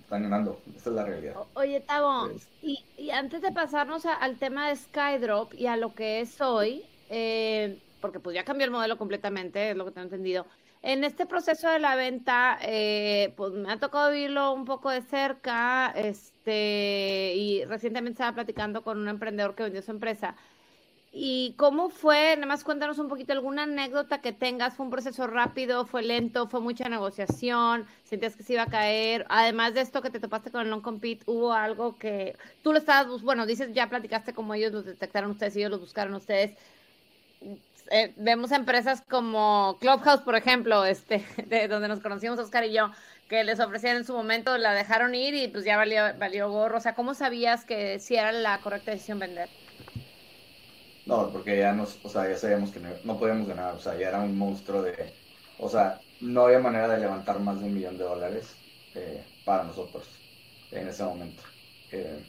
[0.00, 0.60] están ganando.
[0.76, 1.34] Esta es la realidad.
[1.54, 2.30] Oye, Tabo,
[2.62, 7.78] y, antes de pasarnos al tema de Skydrop y a lo que es hoy, eh,
[8.00, 10.46] porque pues ya cambió el modelo completamente, es lo que tengo entendido.
[10.82, 15.02] En este proceso de la venta, eh, pues me ha tocado vivirlo un poco de
[15.02, 20.36] cerca, este, y recientemente estaba platicando con un emprendedor que vendió su empresa.
[21.18, 22.34] ¿Y cómo fue?
[22.36, 24.74] Nada más cuéntanos un poquito alguna anécdota que tengas.
[24.74, 25.86] ¿Fue un proceso rápido?
[25.86, 26.46] ¿Fue lento?
[26.46, 27.86] ¿Fue mucha negociación?
[28.04, 29.24] ¿Sentías que se iba a caer?
[29.30, 33.22] Además de esto que te topaste con el non-compete, ¿hubo algo que tú lo estabas,
[33.22, 36.52] bueno, dices, ya platicaste como ellos los detectaron ustedes y ellos los buscaron ustedes?
[37.90, 42.90] Eh, vemos empresas como Clubhouse, por ejemplo, este, de donde nos conocimos Oscar y yo,
[43.28, 46.76] que les ofrecían en su momento, la dejaron ir y pues ya valió, valió gorro.
[46.78, 49.50] O sea, ¿cómo sabías que si era la correcta decisión vender?
[51.06, 54.08] No, porque ya nos, o sea, ya sabíamos que no, podíamos ganar, o sea, ya
[54.08, 55.14] era un monstruo de,
[55.58, 58.56] o sea, no había manera de levantar más de un millón de dólares
[58.94, 60.08] eh, para nosotros
[60.72, 61.42] en ese momento.
[61.92, 62.24] Eh,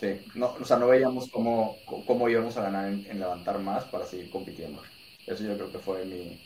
[0.00, 1.76] sí, no, o sea, no veíamos cómo,
[2.06, 4.82] cómo íbamos a ganar en, levantar más para seguir compitiendo.
[5.26, 6.40] Eso yo creo que fue mi,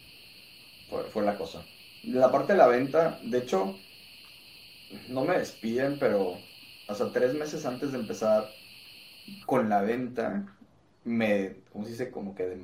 [1.13, 1.65] fue, la cosa.
[2.03, 3.77] La parte de la venta, de hecho,
[5.09, 6.39] no me despiden, pero,
[6.93, 8.51] sea, tres meses antes de empezar
[9.47, 10.58] con la venta,
[11.09, 12.11] me, ¿cómo se dice?
[12.11, 12.59] Como que de,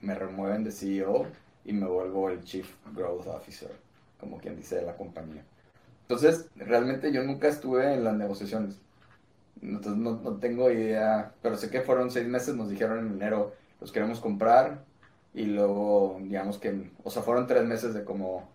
[0.00, 1.26] me remueven de CEO
[1.64, 3.70] y me vuelvo el Chief Growth Officer,
[4.18, 5.44] como quien dice de la compañía.
[6.02, 8.78] Entonces, realmente yo nunca estuve en las negociaciones.
[9.62, 13.52] Entonces, no, no tengo idea, pero sé que fueron seis meses, nos dijeron en enero,
[13.80, 14.82] los queremos comprar
[15.34, 18.48] y luego, digamos que, o sea, fueron tres meses de como,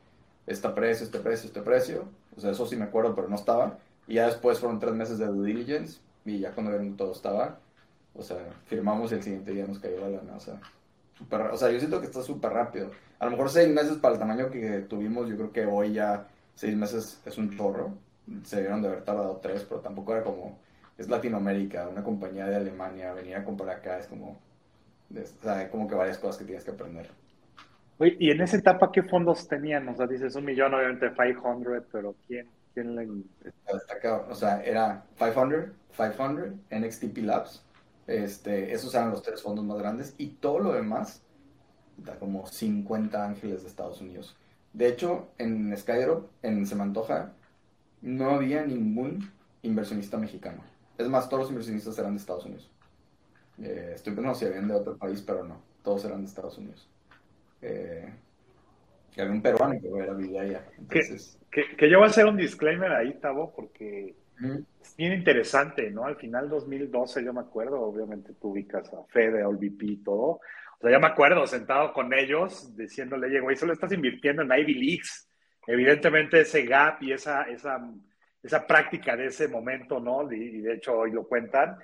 [0.48, 2.06] este precio, este precio, este precio.
[2.38, 3.80] O sea, eso sí me acuerdo, pero no estaba.
[4.08, 7.60] Y ya después fueron tres meses de due diligence y ya cuando vieron todo estaba.
[8.16, 10.36] O sea, firmamos y el siguiente día nos cayó la lana.
[10.36, 10.60] O sea,
[11.18, 12.92] super, o sea yo siento que está súper rápido.
[13.20, 16.28] A lo mejor seis meses para el tamaño que tuvimos, yo creo que hoy ya
[16.56, 17.94] seis meses es un chorro.
[18.44, 20.58] Se debieron de haber tardado tres, pero tampoco era como,
[20.98, 24.40] es Latinoamérica, una compañía de Alemania, venir a comprar acá es como,
[25.12, 27.10] o sea, como que varias cosas que tienes que aprender.
[27.98, 29.88] Oye, y en esa etapa, ¿qué fondos tenían?
[29.88, 33.08] O sea, dices un millón, obviamente 500, pero ¿quién, quién le...?
[34.30, 37.65] O sea, era 500, 500, NXTP Labs,
[38.08, 41.22] este, esos eran los tres fondos más grandes y todo lo demás
[41.98, 44.36] da como 50 ángeles de Estados Unidos.
[44.74, 47.34] De hecho, en Skydrop, en Semantoja,
[48.02, 50.64] no había ningún inversionista mexicano.
[50.98, 52.70] Es más, todos los inversionistas eran de Estados Unidos.
[53.62, 55.62] Eh, estoy pensando si habían de otro país, pero no.
[55.82, 56.90] Todos eran de Estados Unidos.
[57.62, 58.14] Eh,
[59.18, 60.66] había un peruano que era allá.
[60.78, 61.40] Entonces...
[61.50, 64.14] Que, que, yo voy a hacer un disclaimer ahí, Tavo, porque
[64.82, 66.06] es bien interesante, ¿no?
[66.06, 70.40] Al final 2012 yo me acuerdo, obviamente tú ubicas a Fede, a OLVP y todo.
[70.78, 74.74] O sea, ya me acuerdo sentado con ellos diciéndole, güey, solo estás invirtiendo en Ivy
[74.74, 75.30] Leagues.
[75.68, 77.80] Evidentemente ese gap y esa, esa,
[78.44, 80.32] esa práctica de ese momento, ¿no?
[80.32, 81.78] Y, de hecho hoy lo cuentan.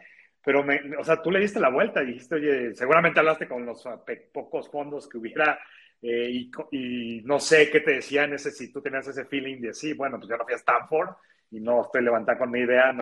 [0.43, 3.65] Pero, me, o sea, tú le diste la vuelta y dijiste, oye, seguramente hablaste con
[3.65, 3.87] los
[4.33, 5.59] pocos fondos que hubiera
[6.01, 9.73] eh, y, y, no sé qué te decían ese, si tú tenías ese feeling de
[9.73, 11.09] sí, bueno, pues yo no fui a Stanford,
[11.51, 12.95] y no estoy levantando con mi idea.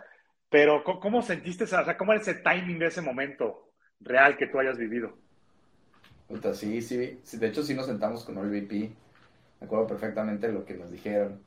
[0.49, 4.59] Pero, ¿cómo, sentiste, o sea, cómo era ese timing de ese momento real que tú
[4.59, 5.13] hayas vivido?
[6.53, 10.75] Sí, sí, sí, de hecho sí nos sentamos con OLVP, me acuerdo perfectamente lo que
[10.75, 11.41] nos dijeron.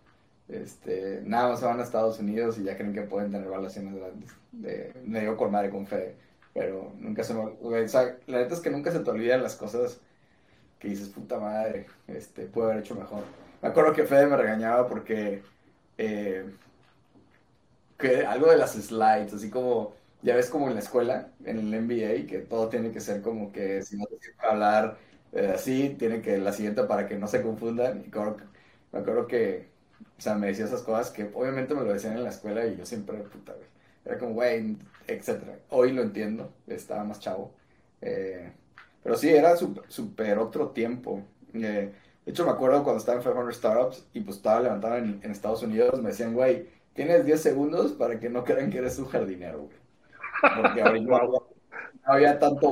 [0.49, 3.95] Este, nada más se van a Estados Unidos y ya creen que pueden tener relaciones
[3.95, 4.31] grandes.
[4.51, 6.17] De, me dio con madre con Fede,
[6.53, 7.41] pero nunca se me...
[7.41, 10.01] O la neta es que nunca se te olvidan las cosas
[10.79, 13.23] que dices, puta madre, este, puedo haber hecho mejor.
[13.63, 15.43] Me acuerdo que Fede me regañaba porque
[15.97, 16.45] eh,
[18.27, 22.27] algo de las slides, así como, ya ves como en la escuela, en el MBA,
[22.27, 24.99] que todo tiene que ser como que si no te sirve hablar
[25.33, 28.05] eh, así, tiene que la siguiente para que no se confundan.
[28.07, 28.11] Y
[28.93, 29.69] me acuerdo que,
[30.19, 32.77] o sea, me decía esas cosas que obviamente me lo decían en la escuela y
[32.77, 33.55] yo siempre, puta,
[34.05, 35.59] Era como, güey, etcétera.
[35.71, 37.55] Hoy lo entiendo, estaba más chavo.
[38.01, 38.53] Eh,
[39.03, 41.23] pero sí, era súper otro tiempo.
[41.55, 41.93] Eh,
[42.25, 45.31] de hecho, me acuerdo cuando estaba en 500 Startups y pues estaba levantado en, en
[45.31, 49.07] Estados Unidos, me decían, güey, Tienes 10 segundos para que no crean que eres un
[49.07, 49.77] jardinero, güey.
[50.61, 50.83] Porque
[52.05, 52.69] había tanto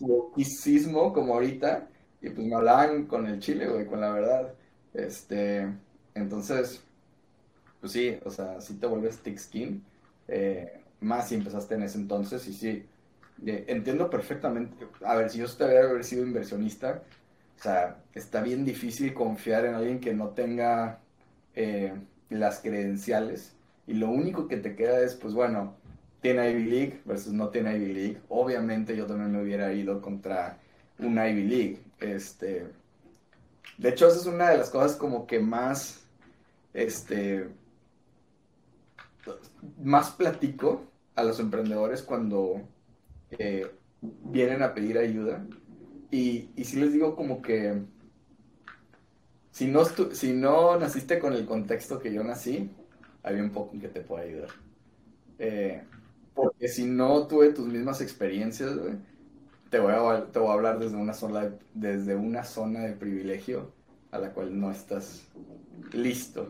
[0.00, 1.88] wokeismo como ahorita,
[2.20, 4.54] y pues me hablaban con el chile, güey, con la verdad.
[4.92, 5.66] Este,
[6.14, 6.82] entonces,
[7.80, 9.84] pues sí, o sea, sí te vuelves thick skin,
[10.28, 12.86] eh, más si empezaste en ese entonces, y sí,
[13.46, 17.02] eh, entiendo perfectamente, a ver, si yo te haber sido inversionista,
[17.58, 21.00] o sea, está bien difícil confiar en alguien que no tenga
[21.54, 21.94] eh,
[22.30, 23.54] las credenciales
[23.86, 25.74] y lo único que te queda es, pues bueno,
[26.20, 28.20] tiene Ivy League versus no tiene Ivy League.
[28.28, 30.58] Obviamente yo también me hubiera ido contra
[30.98, 31.82] una Ivy League.
[31.98, 32.66] Este,
[33.78, 36.04] de hecho, esa es una de las cosas como que más,
[36.74, 37.48] este,
[39.82, 40.84] más platico
[41.16, 42.62] a los emprendedores cuando
[43.30, 45.44] eh, vienen a pedir ayuda.
[46.10, 47.82] Y, y sí les digo como que
[49.50, 52.70] si no, si no naciste con el contexto que yo nací,
[53.22, 54.50] había un poco que te pueda ayudar.
[55.38, 55.82] Eh,
[56.34, 58.72] porque si no tuve tus mismas experiencias,
[59.70, 63.72] te voy, a, te voy a hablar desde una, zona, desde una zona de privilegio
[64.10, 65.22] a la cual no estás
[65.92, 66.48] listo.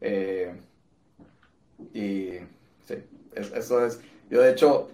[0.00, 0.54] Eh,
[1.92, 2.38] y
[2.84, 2.94] sí,
[3.34, 4.00] eso es.
[4.30, 4.90] Yo, de hecho,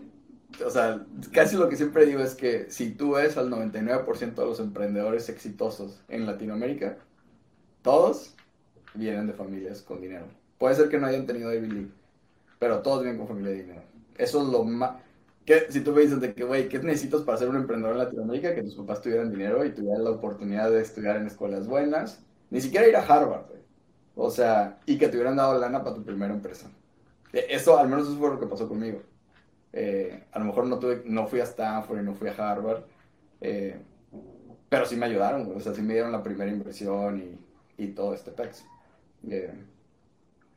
[0.64, 4.44] o sea, casi lo que siempre digo es que si tú ves al 99% de
[4.44, 6.98] los emprendedores exitosos en Latinoamérica,
[7.88, 8.34] todos
[8.92, 10.26] vienen de familias con dinero.
[10.58, 11.90] Puede ser que no hayan tenido Ivy League,
[12.58, 13.82] pero todos vienen con familia de dinero.
[14.18, 14.96] Eso es lo más...
[15.70, 18.54] Si tú me dices de que, güey, ¿qué necesitas para ser un emprendedor en Latinoamérica?
[18.54, 22.22] Que tus papás tuvieran dinero y tuvieran la oportunidad de estudiar en escuelas buenas.
[22.50, 23.62] Ni siquiera ir a Harvard, güey.
[24.16, 26.70] O sea, y que te hubieran dado lana para tu primera empresa.
[27.32, 29.00] E, eso, al menos eso fue lo que pasó conmigo.
[29.72, 32.82] Eh, a lo mejor no, tuve, no fui a Stanford y no fui a Harvard,
[33.40, 33.80] eh,
[34.68, 35.56] pero sí me ayudaron, güey.
[35.56, 37.47] O sea, sí me dieron la primera inversión y
[37.78, 38.66] y todo este pex.
[39.30, 39.54] Eh,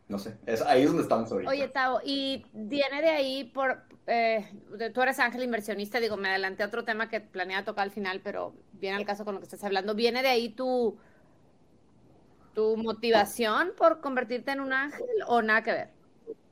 [0.10, 1.50] no sé, es, ahí es donde estamos ahorita.
[1.50, 4.46] Oye, Tavo, y viene de ahí por, eh,
[4.94, 8.20] tú eres ángel inversionista, digo, me adelanté a otro tema que planeaba tocar al final,
[8.22, 9.96] pero viene al caso con lo que estás hablando.
[9.96, 10.98] ¿Viene de ahí tu,
[12.54, 15.90] tu motivación por convertirte en un ángel o nada que ver?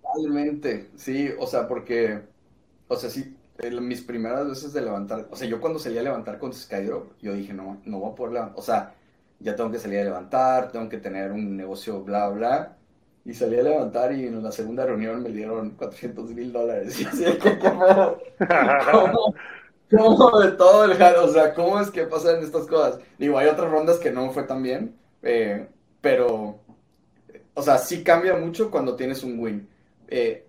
[0.02, 2.22] Totalmente, sí, o sea, porque,
[2.88, 3.36] o sea, sí,
[3.82, 7.34] mis primeras veces de levantar, o sea, yo cuando salí a levantar con Skydrop, yo
[7.34, 8.96] dije, no, no voy a poder levantar, o sea,
[9.40, 12.76] ya tengo que salir a levantar, tengo que tener un negocio, bla, bla.
[13.26, 17.00] Y salí a levantar y en la segunda reunión me dieron 400 mil dólares.
[17.02, 18.18] Y así, ¿qué, ¿Cómo,
[19.92, 23.00] ¿Cómo, de todo el o sea, cómo es que pasan estas cosas?
[23.18, 25.68] Digo, hay otras rondas que no fue tan bien, eh,
[26.02, 26.60] pero,
[27.54, 29.68] o sea, sí cambia mucho cuando tienes un win.
[30.08, 30.46] Eh,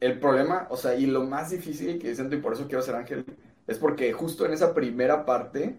[0.00, 2.96] el problema, o sea, y lo más difícil que siento, y por eso quiero ser
[2.96, 3.24] ángel,
[3.66, 5.76] es porque justo en esa primera parte,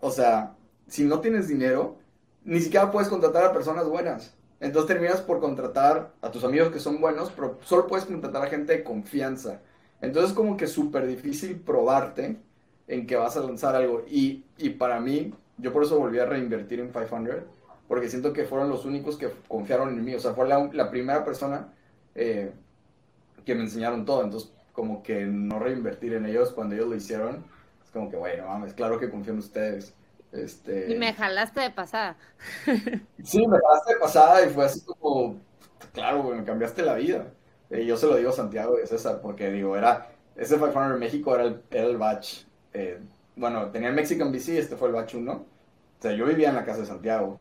[0.00, 0.54] o sea,
[0.86, 1.96] si no tienes dinero,
[2.44, 4.34] ni siquiera puedes contratar a personas buenas.
[4.60, 8.46] Entonces terminas por contratar a tus amigos que son buenos, pero solo puedes contratar a
[8.46, 9.60] gente de confianza.
[10.00, 12.38] Entonces es como que súper difícil probarte
[12.86, 14.04] en que vas a lanzar algo.
[14.08, 17.44] Y, y, para mí, yo por eso volví a reinvertir en 500,
[17.88, 20.14] porque siento que fueron los únicos que confiaron en mí.
[20.14, 21.72] O sea, fue la, la primera persona
[22.14, 22.52] eh,
[23.44, 24.22] que me enseñaron todo.
[24.24, 27.44] Entonces, como que no reinvertir en ellos cuando ellos lo hicieron,
[27.84, 29.94] es como que, bueno, mames, claro que confío en ustedes.
[30.34, 30.92] Este...
[30.92, 32.16] Y me jalaste de pasada.
[33.22, 35.40] Sí, me jalaste de pasada y fue así como,
[35.92, 37.32] claro, me cambiaste la vida.
[37.70, 40.92] Y yo se lo digo a Santiago y a César, porque digo, era, ese 500
[40.92, 42.44] en México era el, el batch,
[42.74, 43.00] eh,
[43.36, 45.32] bueno, tenía el Mexican BC, este fue el batch 1.
[45.32, 45.46] O
[45.98, 47.38] sea, yo vivía en la casa de Santiago.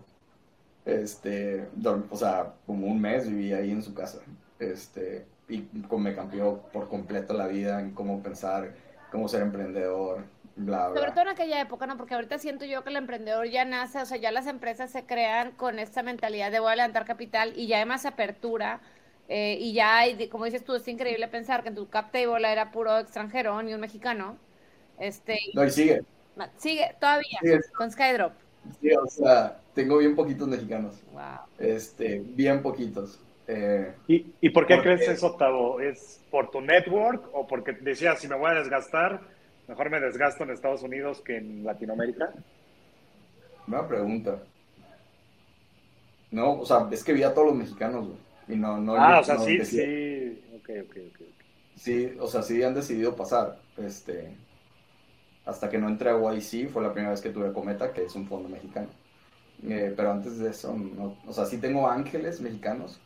[0.86, 1.68] Este,
[2.10, 4.20] o sea, como un mes vivía ahí en su casa.
[4.60, 8.74] Este, y me cambió por completo la vida en cómo pensar,
[9.12, 10.24] cómo ser emprendedor,
[10.56, 11.98] sobre todo en aquella época, ¿no?
[11.98, 15.04] Porque ahorita siento yo que el emprendedor ya nace, o sea, ya las empresas se
[15.06, 18.80] crean con esta mentalidad de voy a levantar capital y ya hay más apertura.
[19.30, 22.52] Eh, y ya hay, como dices tú, es increíble pensar que en tu cap table
[22.52, 24.38] era puro extranjero, ni un mexicano.
[25.00, 26.04] Este, no, y sigue.
[26.58, 27.40] Sigue, todavía,
[27.76, 28.34] con Skydrop.
[28.82, 31.02] Sí, o sea, tengo bien poquitos mexicanos.
[31.12, 31.22] Wow.
[31.58, 33.20] Este, bien poquitos.
[33.48, 35.80] Eh, ¿Y, ¿Y, por qué crees eso, Tavo?
[35.80, 39.22] ¿Es por tu network o porque decías, si me voy a desgastar,
[39.68, 42.32] Mejor me desgasto en Estados Unidos que en Latinoamérica.
[43.66, 44.44] Buena pregunta.
[46.32, 48.08] No, o sea, es que vi a todos los mexicanos,
[48.48, 50.44] Y no, no, ah, o sea, sí, sí.
[50.56, 51.22] Ok, ok, ok.
[51.76, 53.60] Sí, o sea, sí han decidido pasar.
[53.78, 54.36] Este.
[55.46, 58.16] Hasta que no entré a YC, fue la primera vez que tuve Cometa, que es
[58.16, 58.88] un fondo mexicano.
[59.68, 63.00] Eh, pero antes de eso, no, o sea, sí tengo ángeles mexicanos.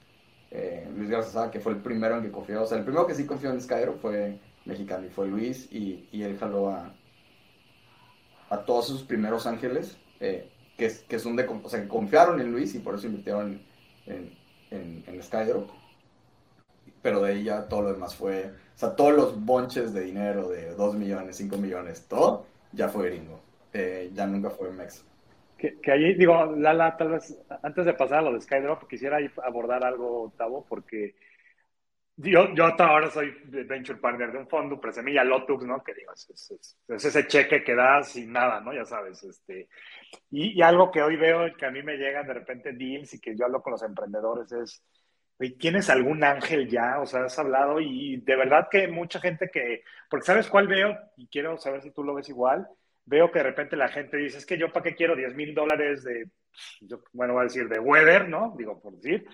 [0.49, 2.63] Eh, Luis Garza, que fue el primero en que confió.
[2.63, 6.07] O sea, el primero que sí confió en Skyro fue mexicano y fue Luis y,
[6.11, 6.93] y él jaló a,
[8.49, 12.75] a todos sus primeros ángeles eh, que, que, son de, o sea, confiaron en Luis
[12.75, 13.61] y por eso invirtieron
[14.05, 14.31] en,
[14.71, 15.69] en, en, Skydrop.
[17.01, 20.49] pero de ahí ya todo lo demás fue, o sea, todos los bonches de dinero
[20.49, 23.41] de 2 millones, 5 millones, todo, ya fue gringo.
[23.73, 25.03] Eh, ya nunca fue Mex.
[25.57, 29.17] Que, que ahí, digo, Lala, tal vez antes de pasar a lo de Skydrop, quisiera
[29.43, 31.15] abordar algo, Tavo, porque
[32.17, 35.83] yo, yo hasta ahora soy venture partner de un fondo, Presemilla Lotux, ¿no?
[35.83, 38.73] Que digo, es, es, es, ese cheque que das sin nada, ¿no?
[38.73, 39.69] Ya sabes, este.
[40.31, 43.19] Y, y, algo que hoy veo, que a mí me llegan de repente deals y
[43.19, 44.83] que yo hablo con los emprendedores es,
[45.59, 46.99] ¿tienes algún ángel ya?
[46.99, 50.97] O sea, has hablado y de verdad que mucha gente que, porque ¿sabes cuál veo?
[51.17, 52.67] Y quiero saber si tú lo ves igual.
[53.05, 55.53] Veo que de repente la gente dice, es que yo para qué quiero 10 mil
[55.53, 56.29] dólares de,
[56.81, 58.55] yo, bueno, voy a decir, de weather, ¿no?
[58.57, 59.25] Digo, por decir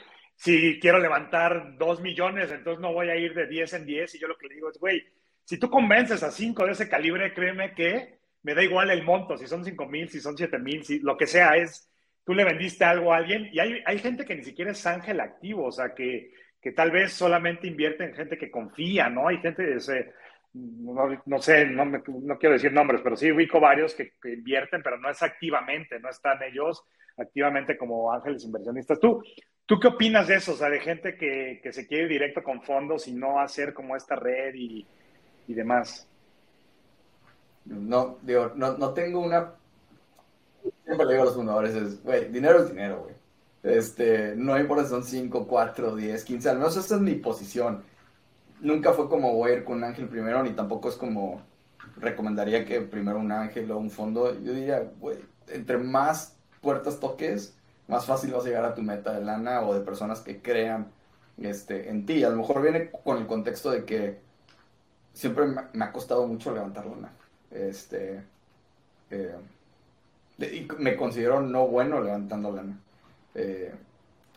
[0.44, 4.16] si quiero levantar dos millones, entonces no voy a ir de 10 en 10.
[4.16, 5.02] Y yo lo que le digo es, güey,
[5.46, 9.38] si tú convences a cinco de ese calibre, créeme que me da igual el monto,
[9.38, 11.90] si son cinco mil, si son siete mil, si lo que sea, es,
[12.26, 15.22] tú le vendiste algo a alguien y hay, hay gente que ni siquiera es ángel
[15.22, 19.30] activo, o sea, que, que tal vez solamente invierte en gente que confía, ¿no?
[19.30, 20.12] Hay gente, ese,
[20.52, 24.34] no, no, sé, no, me, no, quiero decir nombres, pero sí ubico varios que, que,
[24.34, 26.84] invierten, pero no es activamente, no están ellos
[27.16, 29.00] activamente como ángeles inversionistas.
[29.00, 29.24] ¿Tú,
[29.66, 30.54] ¿Tú qué opinas de eso?
[30.54, 33.74] O sea, de gente que, que se quiere ir directo con fondos y no hacer
[33.74, 34.86] como esta red y,
[35.48, 36.08] y demás.
[37.66, 39.54] No, digo, no, no tengo una...
[40.84, 43.16] Siempre le digo a los fundadores, es, güey, dinero es dinero, güey.
[43.64, 47.84] Este, no importa si son 5, 4, 10, 15, al menos esta es mi posición.
[48.60, 51.42] Nunca fue como voy a ir con un ángel primero, ni tampoco es como
[51.98, 54.34] recomendaría que primero un ángel o un fondo.
[54.42, 57.58] Yo diría, güey, entre más puertas toques,
[57.94, 60.88] más fácil vas a llegar a tu meta de lana o de personas que crean
[61.38, 62.24] este, en ti.
[62.24, 64.20] A lo mejor viene con el contexto de que
[65.14, 67.12] siempre me ha costado mucho levantar lana.
[67.52, 68.24] Este,
[69.12, 69.36] eh,
[70.40, 72.80] y me considero no bueno levantando lana.
[73.36, 73.72] Eh,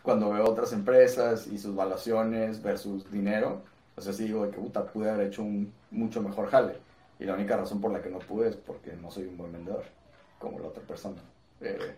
[0.02, 3.62] cuando veo otras empresas y sus valuaciones versus dinero,
[3.96, 6.74] o sea, sí digo de que puta, pude haber hecho un mucho mejor jale.
[7.18, 9.50] Y la única razón por la que no pude es porque no soy un buen
[9.50, 9.84] vendedor,
[10.38, 11.22] como la otra persona.
[11.62, 11.96] Eh,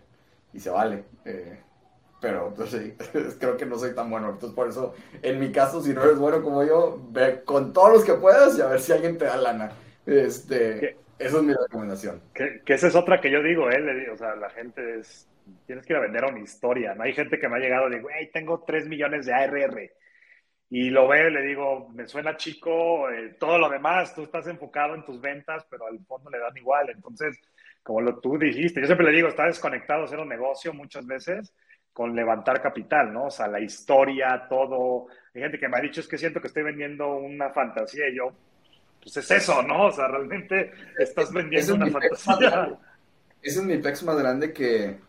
[0.53, 1.03] y se vale.
[1.25, 1.59] Eh,
[2.21, 2.95] pero pues, sí,
[3.39, 4.29] creo que no soy tan bueno.
[4.29, 7.93] Entonces, por eso, en mi caso, si no eres bueno como yo, ve con todos
[7.93, 9.71] los que puedas y a ver si alguien te da lana.
[10.05, 12.21] Este, eso es mi recomendación.
[12.33, 13.79] Que, que, esa es otra que yo digo, ¿eh?
[13.79, 15.27] Le digo, o sea, la gente es.
[15.65, 16.93] Tienes que ir a vender una historia.
[16.93, 19.91] No hay gente que me ha llegado y digo, güey, tengo 3 millones de ARR.
[20.71, 24.45] Y lo veo y le digo, me suena chico, eh, todo lo demás, tú estás
[24.45, 26.91] enfocado en tus ventas, pero al fondo le dan igual.
[26.91, 27.41] Entonces,
[27.83, 31.53] como lo tú dijiste, yo siempre le digo, está desconectado hacer un negocio muchas veces
[31.93, 33.25] con levantar capital, ¿no?
[33.25, 35.07] O sea, la historia, todo.
[35.33, 38.15] Hay gente que me ha dicho, es que siento que estoy vendiendo una fantasía y
[38.15, 38.31] yo,
[39.01, 39.87] pues es eso, ¿no?
[39.87, 42.77] O sea, realmente estás vendiendo una fantasía.
[43.41, 44.99] Ese es mi pex más grande que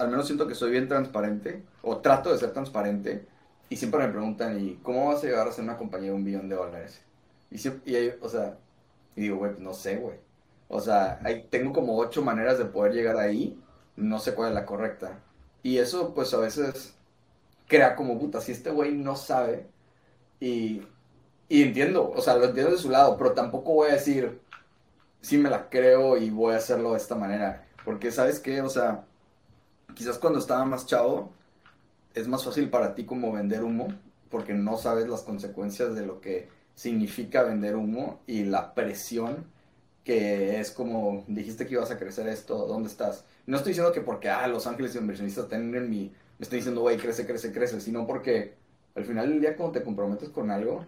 [0.00, 3.26] al menos siento que soy bien transparente, o trato de ser transparente,
[3.68, 6.24] y siempre me preguntan, ¿y cómo vas a llegar a ser una compañía de un
[6.24, 7.04] billón de dólares?
[7.50, 8.56] Y, siempre, y o sea,
[9.14, 10.16] y digo, güey, pues no sé, güey.
[10.70, 13.60] O sea, hay, tengo como ocho maneras de poder llegar ahí,
[13.96, 15.18] no sé cuál es la correcta.
[15.64, 16.94] Y eso, pues a veces
[17.66, 19.66] crea como puta, si este güey no sabe,
[20.38, 20.82] y,
[21.48, 24.40] y entiendo, o sea, lo entiendo de su lado, pero tampoco voy a decir,
[25.20, 27.66] sí me la creo y voy a hacerlo de esta manera.
[27.84, 28.62] Porque, ¿sabes qué?
[28.62, 29.04] O sea,
[29.94, 31.32] quizás cuando estaba más chavo,
[32.14, 33.88] es más fácil para ti como vender humo,
[34.30, 39.46] porque no sabes las consecuencias de lo que significa vender humo y la presión
[40.04, 43.24] que es como, dijiste que ibas a crecer esto, ¿dónde estás?
[43.46, 46.08] No estoy diciendo que porque, ah, los ángeles inversionistas tienen mi,
[46.38, 48.54] me estoy diciendo, güey, crece, crece, crece, sino porque
[48.94, 50.86] al final del día cuando te comprometes con algo,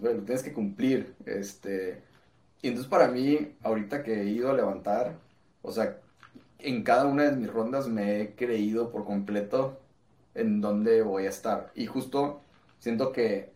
[0.00, 2.02] pues, lo tienes que cumplir, este,
[2.62, 5.18] y entonces para mí, ahorita que he ido a levantar,
[5.62, 5.98] o sea,
[6.58, 9.78] en cada una de mis rondas me he creído por completo
[10.34, 12.40] en dónde voy a estar, y justo
[12.78, 13.50] siento que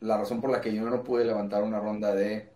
[0.00, 2.53] la razón por la que yo no pude levantar una ronda de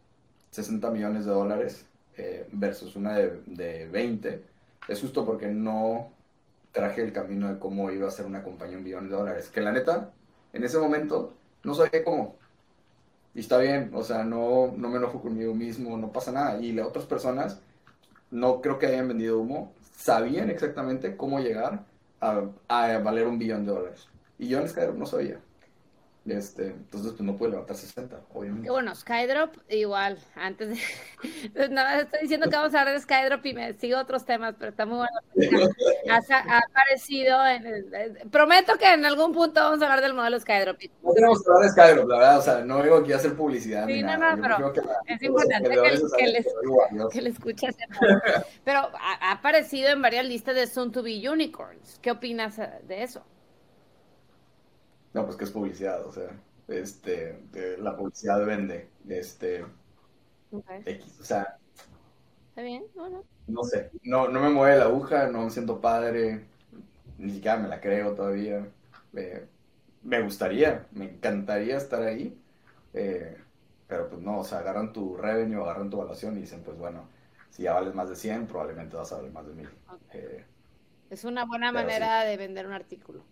[0.50, 4.42] 60 millones de dólares eh, versus una de, de, 20,
[4.88, 6.10] es justo porque no
[6.72, 9.50] traje el camino de cómo iba a ser una compañía un billón de dólares.
[9.50, 10.12] Que la neta,
[10.52, 11.34] en ese momento,
[11.64, 12.36] no sabía cómo.
[13.34, 16.60] Y está bien, o sea, no, no me enojo conmigo mismo, no pasa nada.
[16.60, 17.60] Y las otras personas,
[18.30, 21.84] no creo que hayan vendido humo, sabían exactamente cómo llegar
[22.20, 24.08] a, valer un billón de dólares.
[24.38, 25.40] Y yo en Skype no sabía.
[26.30, 28.70] Este, entonces, pues no puede levantar 60, obviamente.
[28.70, 30.78] Bueno, Skydrop, igual, antes de.
[31.54, 34.54] Pues, nada, estoy diciendo que vamos a hablar de Skydrop y me sigo otros temas,
[34.58, 35.20] pero está muy bueno.
[36.10, 37.46] Ha, aparecido.
[37.46, 40.78] En, prometo que en algún punto vamos a hablar del modelo Skydrop.
[41.02, 43.34] No tenemos que hablar de Skydrop, la verdad, o sea, no vengo aquí a hacer
[43.34, 43.86] publicidad.
[43.86, 44.36] Sí, no, nada.
[44.36, 46.46] no, pero es importante que, que, les,
[47.12, 47.76] que le escuches.
[48.64, 51.98] Pero ha, ha aparecido en varias listas de Soon to Be Unicorns.
[52.00, 53.24] ¿Qué opinas de eso?
[55.18, 56.30] No, pues que es publicidad, o sea.
[56.68, 57.40] este,
[57.78, 59.64] la publicidad vende, este,
[60.52, 60.84] Okay.
[60.84, 61.58] X, o sea,
[62.50, 63.24] Está bien, bueno.
[63.46, 66.46] no sé, no, no me mueve la aguja, no me siento padre,
[67.18, 68.68] ni siquiera me la creo todavía.
[69.14, 69.46] Eh,
[70.02, 72.40] me gustaría, me encantaría estar ahí,
[72.94, 73.38] eh,
[73.88, 77.08] pero pues no, o sea, agarran tu revenue, agarran tu evaluación y dicen, pues bueno,
[77.50, 79.70] si ya vales más de 100, probablemente vas a valer más de 1000.
[80.12, 80.46] Eh,
[81.10, 83.26] Es una buena manera de vender un artículo.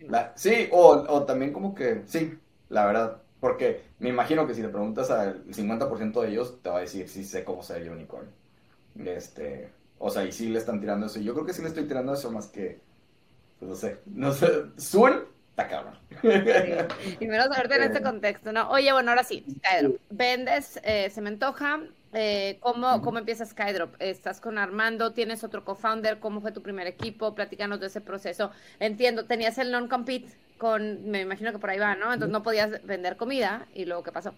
[0.00, 2.38] La- sí, o, o también como que, sí,
[2.68, 6.78] la verdad, porque me imagino que si le preguntas al 50% de ellos, te va
[6.78, 8.28] a decir, sí sé cómo ser unicorn.
[8.98, 11.20] Este, o sea, y sí le están tirando eso.
[11.20, 12.80] Yo creo que sí le estoy tirando eso más que,
[13.58, 15.12] pues no sé, no sé, Zoom,
[15.50, 15.98] está cabrón.
[17.20, 18.70] Y menos ahorita en este contexto, ¿no?
[18.70, 19.96] Oye, bueno, ahora sí, Skydrop.
[20.10, 21.80] Vendes, eh, se me antoja.
[22.16, 23.02] Eh, ¿cómo.
[23.02, 23.94] ¿Cómo empieza Skydrop?
[24.00, 25.12] ¿Estás con Armando?
[25.12, 26.18] ¿Tienes otro co-founder?
[26.18, 27.34] ¿Cómo fue tu primer equipo?
[27.34, 28.50] Platícanos de ese proceso.
[28.80, 32.12] Entiendo, tenías el non-compete con, me imagino que por ahí va, ¿no?
[32.12, 33.68] Entonces no podías vender comida.
[33.74, 34.34] ¿Y luego qué pasó?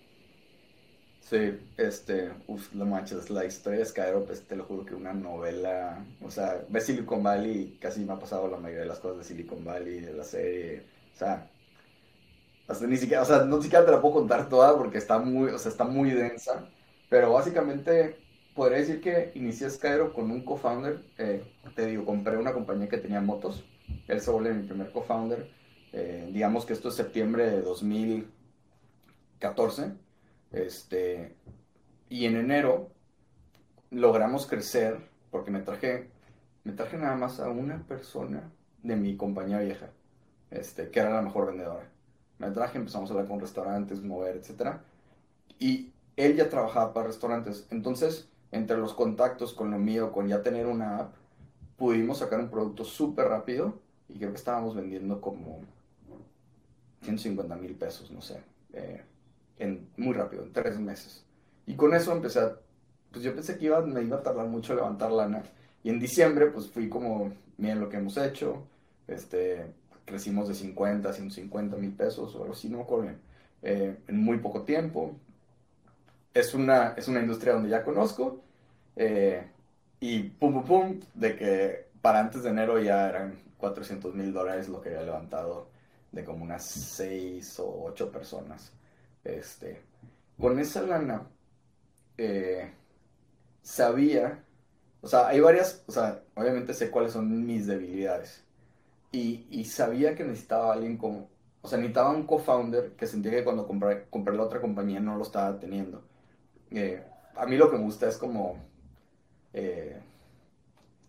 [1.21, 5.13] Sí, este, uff, no manches, la historia de Skyrock, pues te lo juro que una
[5.13, 8.99] novela, o sea, ves Silicon Valley y casi me ha pasado la mayoría de las
[8.99, 11.51] cosas de Silicon Valley, de la serie, o sea,
[12.67, 15.51] hasta ni siquiera, o sea, no siquiera te la puedo contar toda porque está muy,
[15.51, 16.71] o sea, está muy densa,
[17.09, 18.19] pero básicamente
[18.55, 21.43] podría decir que inicié Skyrock con un co-founder, eh,
[21.75, 23.65] te digo, compré una compañía que tenía motos,
[24.09, 25.49] él se vuelve mi primer co-founder,
[25.93, 29.93] eh, digamos que esto es septiembre de 2014,
[30.51, 31.37] este,
[32.09, 32.91] y en enero
[33.91, 34.99] logramos crecer
[35.31, 36.11] porque me traje,
[36.65, 38.51] me traje nada más a una persona
[38.83, 39.91] de mi compañía vieja,
[40.51, 41.89] este, que era la mejor vendedora.
[42.39, 44.85] Me traje, empezamos a hablar con restaurantes, mover, etcétera.
[45.59, 45.93] Y
[46.25, 47.67] él ya trabajaba para restaurantes.
[47.71, 51.15] Entonces, entre los contactos con lo mío, con ya tener una app,
[51.77, 55.61] pudimos sacar un producto súper rápido y creo que estábamos vendiendo como
[57.03, 58.43] 150 mil pesos, no sé.
[58.73, 59.05] eh,
[59.59, 61.25] en, muy rápido, en tres meses.
[61.67, 62.59] Y con eso empecé a,
[63.13, 65.45] pues yo pensé que iba, me iba a tardar mucho levantar lana.
[65.85, 68.67] Y en diciembre, pues fui como, miren lo que hemos hecho,
[69.09, 69.75] este,
[70.07, 73.21] crecimos de 50 a 150 mil pesos o algo así, no me acuerdo bien,
[73.63, 75.17] eh, en muy poco tiempo.
[76.35, 78.43] Es una, es una industria donde ya conozco,
[78.97, 79.47] eh,
[80.01, 84.69] y pum, pum, pum, de que para antes de enero ya eran 400 mil dólares
[84.69, 85.69] lo que había levantado
[86.13, 88.73] de como unas 6 o 8 personas.
[89.25, 89.81] Este,
[90.39, 91.27] con esa lana,
[92.17, 92.73] eh,
[93.63, 94.43] sabía,
[95.01, 98.45] o sea, hay varias, o sea, obviamente sé cuáles son mis debilidades.
[99.13, 101.29] Y, y sabía que necesitaba alguien como,
[101.63, 105.17] o sea, necesitaba un co-founder que sentía que cuando compré, compré la otra compañía no
[105.17, 106.03] lo estaba teniendo.
[106.71, 107.03] Eh,
[107.37, 108.57] a mí lo que me gusta es como,
[109.53, 109.97] eh,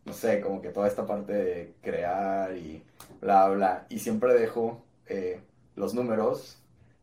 [0.05, 2.83] no sé, como que toda esta parte de crear y
[3.21, 3.85] bla, bla.
[3.89, 5.41] Y siempre dejo eh,
[5.75, 6.57] los números,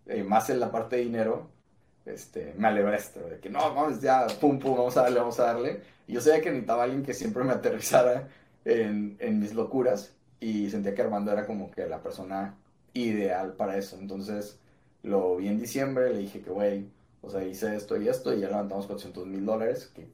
[0.07, 1.49] eh, más en la parte de dinero,
[2.05, 5.41] este, me alegra esto, de que no, vamos ya, pum, pum, vamos a darle, vamos
[5.41, 5.83] a darle.
[6.07, 8.29] Y yo sabía que necesitaba alguien que siempre me aterrizara
[8.65, 12.55] en, en mis locuras y sentía que Armando era como que la persona
[12.93, 13.97] ideal para eso.
[13.99, 14.59] Entonces
[15.03, 16.87] lo vi en diciembre, le dije que, güey,
[17.23, 20.09] o sea, hice esto y esto y ya levantamos 400 mil dólares, que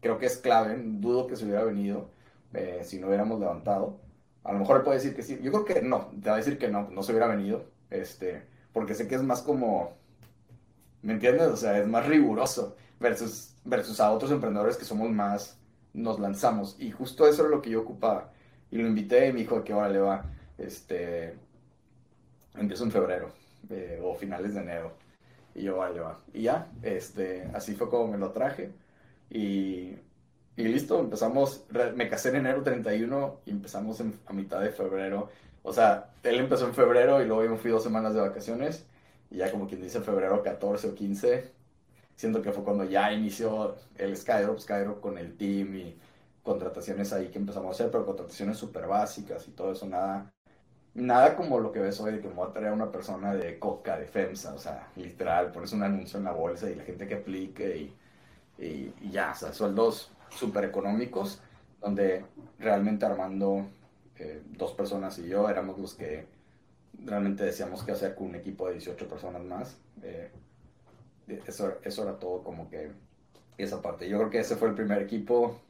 [0.00, 2.10] creo que es clave, dudo que se hubiera venido
[2.54, 4.00] eh, si no hubiéramos levantado.
[4.44, 6.38] A lo mejor le puede decir que sí, yo creo que no, te va a
[6.38, 9.92] decir que no, no se hubiera venido, este, porque sé que es más como,
[11.02, 11.48] ¿me entiendes?
[11.48, 15.58] O sea, es más riguroso versus, versus a otros emprendedores que somos más,
[15.92, 16.76] nos lanzamos.
[16.78, 18.32] Y justo eso es lo que yo ocupaba.
[18.70, 20.24] Y lo invité y me dijo que ahora le va,
[20.58, 21.34] este,
[22.54, 23.32] empiezo en febrero
[23.68, 24.92] eh, o finales de enero.
[25.54, 26.18] Y yo, vale, va.
[26.32, 28.72] Y ya, este, así fue como me lo traje.
[29.30, 29.96] Y,
[30.56, 35.30] y listo, empezamos, me casé en enero 31 y empezamos a mitad de febrero.
[35.62, 38.86] O sea, él empezó en febrero y luego yo me fui dos semanas de vacaciones.
[39.30, 41.52] Y ya como quien dice febrero 14 o 15,
[42.16, 45.96] siento que fue cuando ya inició el Skydrop, Skydrop con el team y
[46.42, 50.32] contrataciones ahí que empezamos a hacer, pero contrataciones súper básicas y todo eso, nada,
[50.94, 53.98] nada como lo que ves hoy de que me a traer una persona de Coca,
[53.98, 57.14] de FEMSA, o sea, literal, pones un anuncio en la bolsa y la gente que
[57.14, 57.96] aplique y,
[58.64, 61.40] y, y ya, o sea, sueldos súper económicos,
[61.80, 62.24] donde
[62.58, 63.66] realmente Armando,
[64.16, 66.26] eh, dos personas y yo éramos los que
[67.04, 69.76] realmente decíamos qué hacer con un equipo de 18 personas más.
[70.02, 70.30] eh,
[71.46, 72.90] eso, eso era todo como que
[73.58, 74.08] esa parte.
[74.08, 75.60] Yo creo que ese fue el primer equipo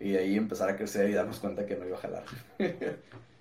[0.00, 2.24] y de ahí empezar a crecer y darnos cuenta que no iba a jalar.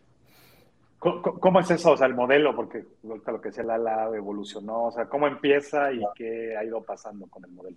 [1.03, 1.91] ¿Cómo, cómo es eso?
[1.91, 6.01] O sea, el modelo, porque lo que decía Lala evolucionó, o sea, ¿cómo empieza y
[6.15, 7.75] qué ha ido pasando con el modelo?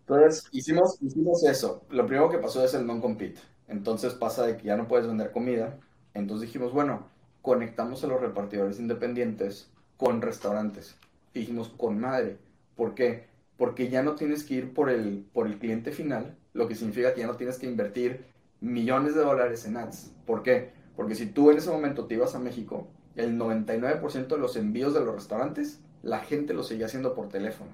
[0.00, 1.82] Entonces, hicimos, hicimos eso.
[1.90, 3.38] Lo primero que pasó es el non-compete.
[3.66, 5.78] Entonces pasa de que ya no puedes vender comida.
[6.14, 7.08] Entonces dijimos, bueno,
[7.42, 10.96] conectamos a los repartidores independientes con restaurantes.
[11.34, 12.38] Y dijimos, con madre.
[12.76, 13.26] ¿Por qué?
[13.58, 17.12] Porque ya no tienes que ir por el, por el cliente final, lo que significa
[17.12, 18.24] que ya no tienes que invertir
[18.62, 20.14] millones de dólares en ads.
[20.24, 20.77] ¿Por qué?
[20.98, 24.94] Porque si tú en ese momento te ibas a México, el 99% de los envíos
[24.94, 27.70] de los restaurantes, la gente lo seguía haciendo por teléfono.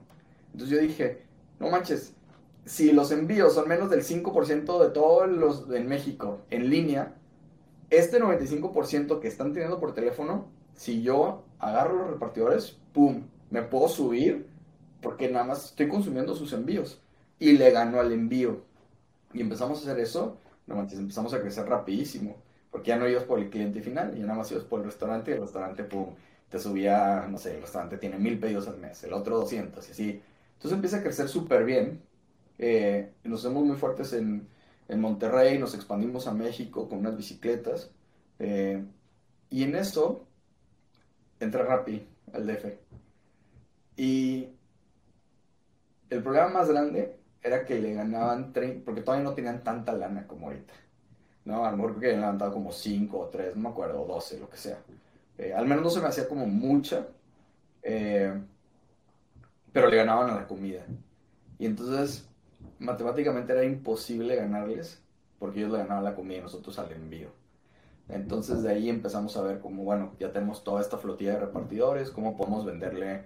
[0.52, 1.22] Entonces yo dije,
[1.58, 2.12] no manches,
[2.66, 7.14] si los envíos son menos del 5% de todos los en México en línea,
[7.88, 13.22] este 95% que están teniendo por teléfono, si yo agarro los repartidores, ¡pum!
[13.48, 14.48] Me puedo subir
[15.00, 17.00] porque nada más estoy consumiendo sus envíos
[17.38, 18.64] y le gano al envío.
[19.32, 22.36] Y empezamos a hacer eso, no manches, empezamos a crecer rapidísimo,
[22.74, 25.30] porque ya no ibas por el cliente final, ya nada más ibas por el restaurante
[25.30, 26.16] y el restaurante, ¡pum!
[26.48, 29.92] Te subía, no sé, el restaurante tiene mil pedidos al mes, el otro 200 y
[29.92, 30.22] así.
[30.54, 32.02] Entonces empieza a crecer súper bien.
[32.58, 34.48] Eh, nos hacemos muy fuertes en,
[34.88, 37.92] en Monterrey, nos expandimos a México con unas bicicletas.
[38.40, 38.84] Eh,
[39.50, 40.26] y en eso
[41.38, 42.64] entra Rappi al DF.
[43.96, 44.48] Y
[46.10, 50.26] el problema más grande era que le ganaban 30, porque todavía no tenían tanta lana
[50.26, 50.74] como ahorita.
[51.44, 51.64] ¿No?
[51.64, 54.48] A mejor que habían levantado como 5 o 3, no me acuerdo, o 12, lo
[54.48, 54.78] que sea.
[55.38, 57.06] Eh, al menos no se me hacía como mucha,
[57.82, 58.32] eh,
[59.72, 60.84] pero le ganaban a la comida.
[61.58, 62.28] Y entonces
[62.78, 65.00] matemáticamente era imposible ganarles
[65.38, 67.28] porque ellos le ganaban la comida y nosotros al envío.
[68.08, 72.10] Entonces de ahí empezamos a ver como, bueno, ya tenemos toda esta flotilla de repartidores,
[72.10, 73.24] cómo podemos venderle.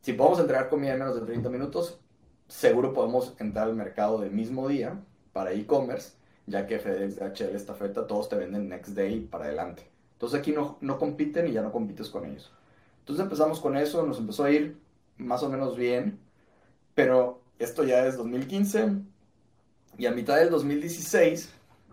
[0.00, 1.98] Si podemos entregar comida en menos de 30 minutos,
[2.48, 4.98] seguro podemos entrar al mercado del mismo día
[5.32, 6.14] para e-commerce,
[6.50, 9.82] ya que FedEx, DHL, Estafeta, todos te venden next day para adelante.
[10.14, 12.52] Entonces aquí no, no compiten y ya no compites con ellos.
[13.00, 14.76] Entonces empezamos con eso, nos empezó a ir
[15.16, 16.18] más o menos bien,
[16.94, 18.90] pero esto ya es 2015
[19.98, 21.50] y a mitad del 2016,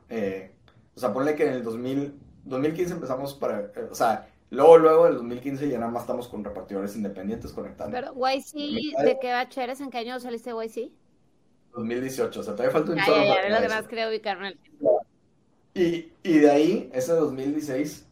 [0.09, 0.51] eh,
[0.95, 5.05] o sea, ponle que en el 2000, 2015 empezamos para, eh, o sea, luego, luego
[5.05, 7.95] del 2015 ya nada más estamos con repartidores independientes conectando.
[7.95, 9.81] Pero YC, ¿de qué bacheres?
[9.81, 10.91] ¿En qué año saliste YC?
[11.77, 14.57] 2018, o sea, todavía falta un chorro ya, ya, lo que más quería ubicarme.
[15.73, 18.07] Y, y de ahí, ese 2016,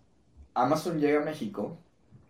[0.53, 1.77] Amazon llega a México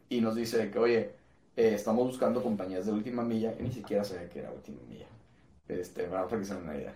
[0.08, 1.12] y nos dice que, oye,
[1.58, 5.08] eh, estamos buscando compañías de última milla, que ni siquiera sabía que era última milla,
[5.68, 6.94] este, para den una idea,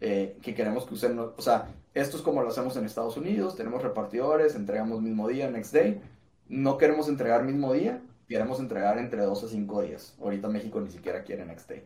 [0.00, 3.56] eh, que queremos que usen, o sea, esto es como lo hacemos en Estados Unidos,
[3.56, 6.00] tenemos repartidores, entregamos mismo día, next day,
[6.48, 10.90] no queremos entregar mismo día, queremos entregar entre 2 a 5 días, ahorita México ni
[10.90, 11.84] siquiera quiere next day.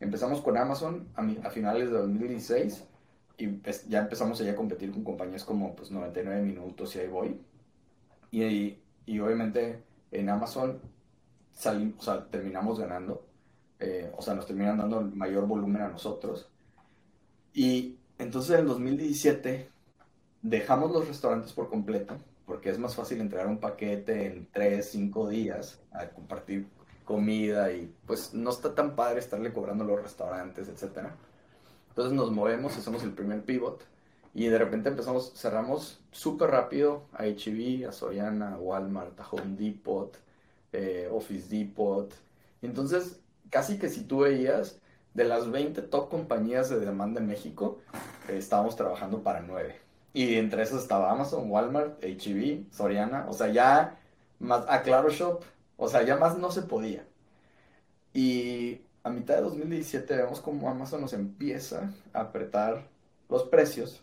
[0.00, 2.84] Empezamos con Amazon a, mi- a finales de 2016
[3.38, 7.08] y pues, ya empezamos allá a competir con compañías como pues 99 minutos y ahí
[7.08, 7.40] voy.
[8.30, 10.80] Y, y obviamente en Amazon
[12.30, 13.26] terminamos ganando,
[13.78, 16.48] eh, o sea, nos terminan dando el mayor volumen a nosotros.
[17.52, 19.68] Y entonces en el 2017
[20.42, 25.28] dejamos los restaurantes por completo, porque es más fácil entregar un paquete en 3, 5
[25.28, 26.68] días a compartir
[27.06, 31.14] comida y pues no está tan padre estarle cobrando los restaurantes, etcétera.
[31.88, 33.82] Entonces nos movemos, hacemos el primer pivot
[34.34, 39.56] y de repente empezamos, cerramos súper rápido a H&B, a Soriana, a Walmart, a Home
[39.56, 40.14] Depot,
[40.74, 42.12] eh, Office Depot.
[42.60, 44.78] Entonces, casi que si tú veías,
[45.14, 47.78] de las 20 top compañías de demanda en México,
[48.28, 49.74] eh, estábamos trabajando para 9.
[50.12, 53.98] Y entre esas estaba Amazon, Walmart, H&B, Soriana, o sea, ya
[54.38, 55.42] más, a Claro Shop,
[55.76, 57.04] o sea, ya más no se podía.
[58.12, 62.88] Y a mitad de 2017 vemos como Amazon nos empieza a apretar
[63.28, 64.02] los precios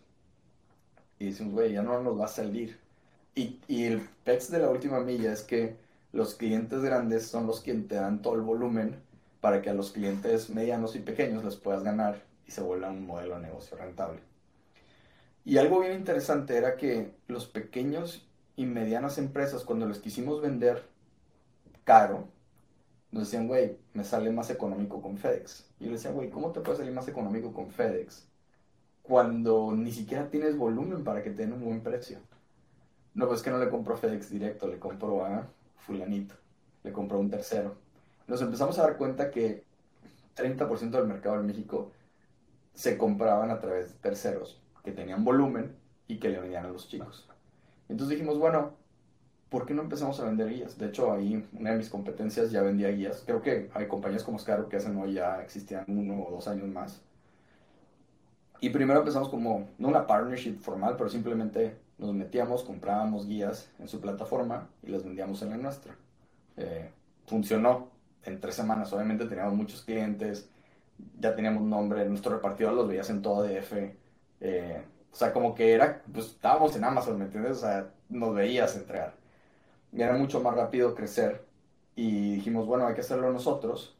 [1.19, 2.79] y decimos, güey, ya no nos va a salir.
[3.35, 5.77] Y, y el pex de la última milla es que
[6.11, 9.01] los clientes grandes son los que te dan todo el volumen
[9.41, 13.05] para que a los clientes medianos y pequeños les puedas ganar y se vuelva un
[13.05, 14.19] modelo de negocio rentable.
[15.43, 20.83] Y algo bien interesante era que los pequeños y medianas empresas, cuando les quisimos vender
[21.83, 22.27] caro,
[23.11, 25.69] nos decían, güey, me sale más económico con FedEx.
[25.79, 28.27] Y yo le decía, güey, ¿cómo te puede salir más económico con FedEx
[29.03, 32.19] cuando ni siquiera tienes volumen para que te den un buen precio?
[33.13, 36.35] No, pues que no le compro a FedEx directo, le compro a fulanito,
[36.83, 37.75] le compro a un tercero.
[38.27, 39.63] Nos empezamos a dar cuenta que
[40.35, 41.91] 30% del mercado en México
[42.73, 45.75] se compraban a través de terceros que tenían volumen
[46.07, 47.27] y que le vendían a los chicos.
[47.89, 48.73] Entonces dijimos, bueno,
[49.53, 50.79] ¿por qué no empezamos a vender guías?
[50.79, 53.21] De hecho, ahí una de mis competencias ya vendía guías.
[53.23, 56.67] Creo que hay compañías como Scaro que hacen hoy ya existían uno o dos años
[56.67, 57.03] más.
[58.61, 63.87] Y primero empezamos como, no una partnership formal, pero simplemente nos metíamos, comprábamos guías en
[63.87, 65.95] su plataforma y las vendíamos en la nuestra.
[66.57, 66.89] Eh,
[67.27, 67.91] funcionó
[68.23, 68.91] en tres semanas.
[68.91, 70.49] Obviamente teníamos muchos clientes,
[71.19, 73.73] ya teníamos nombre, nuestro repartidor los veías en todo DF.
[74.41, 77.57] Eh, o sea, como que era, pues estábamos en Amazon, ¿me entiendes?
[77.57, 79.21] O sea, nos veías entregar.
[79.93, 81.45] Y era mucho más rápido crecer
[81.95, 83.95] y dijimos, bueno, hay que hacerlo nosotros.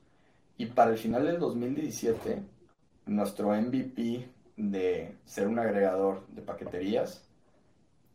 [0.58, 2.44] Y para el final del 2017,
[3.06, 7.28] nuestro MVP de ser un agregador de paqueterías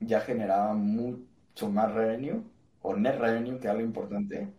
[0.01, 2.43] ya generaba mucho más revenue,
[2.83, 4.53] o net revenue, que es algo importante,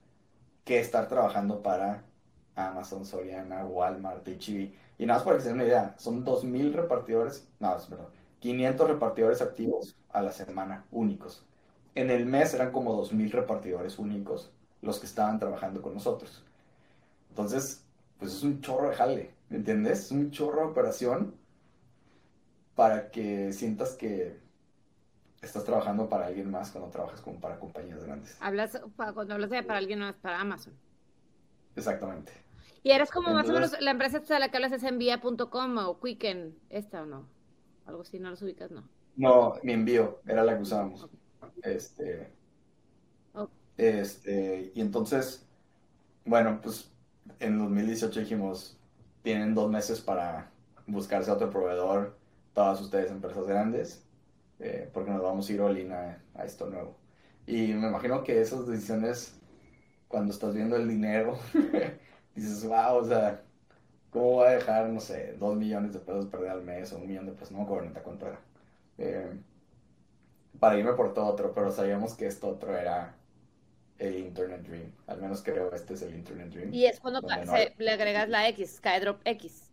[0.64, 2.06] que estar trabajando para
[2.56, 4.74] Amazon, Soriana, Walmart, HB.
[4.98, 8.10] Y nada más para que se den una idea, son 2.000 repartidores, no, verdad,
[8.40, 11.49] 500 repartidores activos a la semana, únicos.
[12.00, 16.46] En el mes eran como 2.000 repartidores únicos los que estaban trabajando con nosotros.
[17.30, 17.84] Entonces,
[18.18, 20.06] pues es un chorro de jale, ¿me entiendes?
[20.06, 21.36] Es un chorro de operación
[22.74, 24.40] para que sientas que
[25.42, 28.38] estás trabajando para alguien más cuando trabajas como para compañías grandes.
[28.40, 30.74] Hablas, cuando hablas de para alguien más, para Amazon.
[31.76, 32.32] Exactamente.
[32.82, 36.00] Y eres como más o menos, la empresa de la que hablas es envía.com o
[36.00, 37.26] Quicken, esta o no.
[37.86, 38.88] Algo así, no los ubicas, no.
[39.18, 41.10] No, mi envío era la que usábamos.
[41.64, 42.30] Este.
[43.78, 45.48] Este, y entonces,
[46.26, 46.92] bueno, pues
[47.40, 48.78] en 2018 dijimos,
[49.24, 50.52] tienen dos meses para
[50.88, 52.18] buscarse otro proveedor,
[52.54, 54.04] todas ustedes empresas grandes,
[54.60, 56.98] eh, porque nos vamos a ir a, a esto nuevo.
[57.48, 59.40] Y me imagino que esas decisiones,
[60.08, 61.40] cuando estás viendo el dinero,
[62.36, 63.44] dices, wow, o sea,
[64.12, 67.08] ¿cómo voy a dejar, no sé, dos millones de pesos perder al mes o un
[67.08, 67.52] millón de pesos?
[67.52, 68.40] No me acuerdo cuánto era.
[69.00, 69.40] Eh,
[70.60, 73.16] para irme por todo otro, pero sabíamos que esto otro era
[73.98, 74.92] el Internet Dream.
[75.08, 76.74] Al menos creo que este es el Internet Dream.
[76.74, 77.22] Y es cuando
[77.78, 79.72] le agregas la X, SkyDrop X.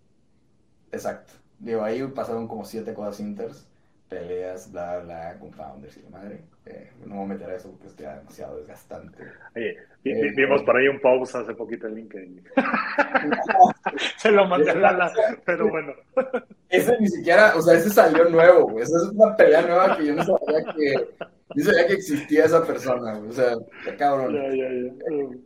[0.93, 1.33] Exacto.
[1.59, 3.67] Digo, ahí pasaron como siete cosas inters
[4.09, 6.41] peleas, bla, bla, con founders y la madre.
[6.67, 9.25] Eh, no me voy a meter a eso porque es ya demasiado desgastante.
[9.55, 12.45] Oye, eh, vimos por ahí un post hace poquito en LinkedIn.
[14.17, 15.13] Se lo mandé a Lala,
[15.45, 15.93] pero bueno.
[16.69, 18.85] Ese ni siquiera, o sea, ese salió nuevo, güey.
[18.85, 21.15] Esa es una pelea nueva que yo no sabía que,
[21.55, 23.31] yo sabía que existía esa persona, güey.
[23.31, 23.55] O sea,
[23.85, 24.35] qué cabrón.
[24.35, 25.39] Ya, ya, ya.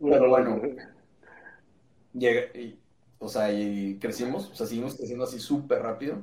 [0.00, 0.62] Pero bueno.
[2.12, 2.78] Llega, y,
[3.18, 6.16] o sea, y crecimos, o sea, seguimos creciendo así súper rápido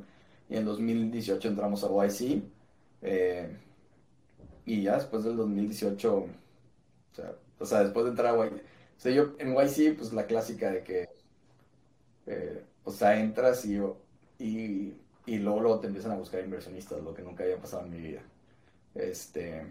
[0.50, 2.44] y en 2018 entramos a YC.
[3.02, 3.58] Eh,
[4.66, 6.28] y ya después del 2018, o
[7.14, 10.26] sea, o sea, después de entrar a YC, o sea, yo en YC, pues la
[10.26, 11.10] clásica de que,
[12.28, 13.80] eh, o sea, entras y,
[14.40, 14.94] y,
[15.26, 18.00] y luego, luego te empiezan a buscar inversionistas, lo que nunca había pasado en mi
[18.02, 18.22] vida.
[18.96, 19.66] Este,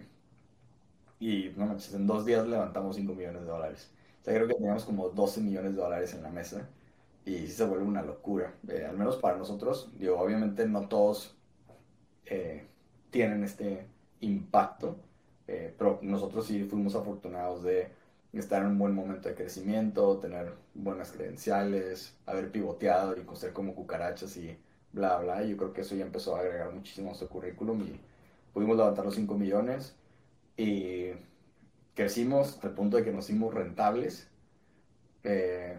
[1.19, 3.91] y no manches, en dos días levantamos 5 millones de dólares.
[4.21, 6.69] O sea, creo que teníamos como 12 millones de dólares en la mesa
[7.25, 9.91] y se vuelve una locura, eh, al menos para nosotros.
[9.97, 11.35] Digo, obviamente no todos
[12.25, 12.65] eh,
[13.11, 13.87] tienen este
[14.21, 14.97] impacto,
[15.47, 17.89] eh, pero nosotros sí fuimos afortunados de
[18.39, 23.75] estar en un buen momento de crecimiento, tener buenas credenciales, haber pivoteado y coser como
[23.75, 24.57] cucarachas y
[24.91, 25.43] bla, bla.
[25.43, 27.99] Y yo creo que eso ya empezó a agregar muchísimo a nuestro currículum y
[28.53, 29.95] pudimos levantar los 5 millones
[30.57, 31.11] y
[31.95, 34.27] crecimos al punto de que nos hicimos rentables.
[35.23, 35.77] Eh,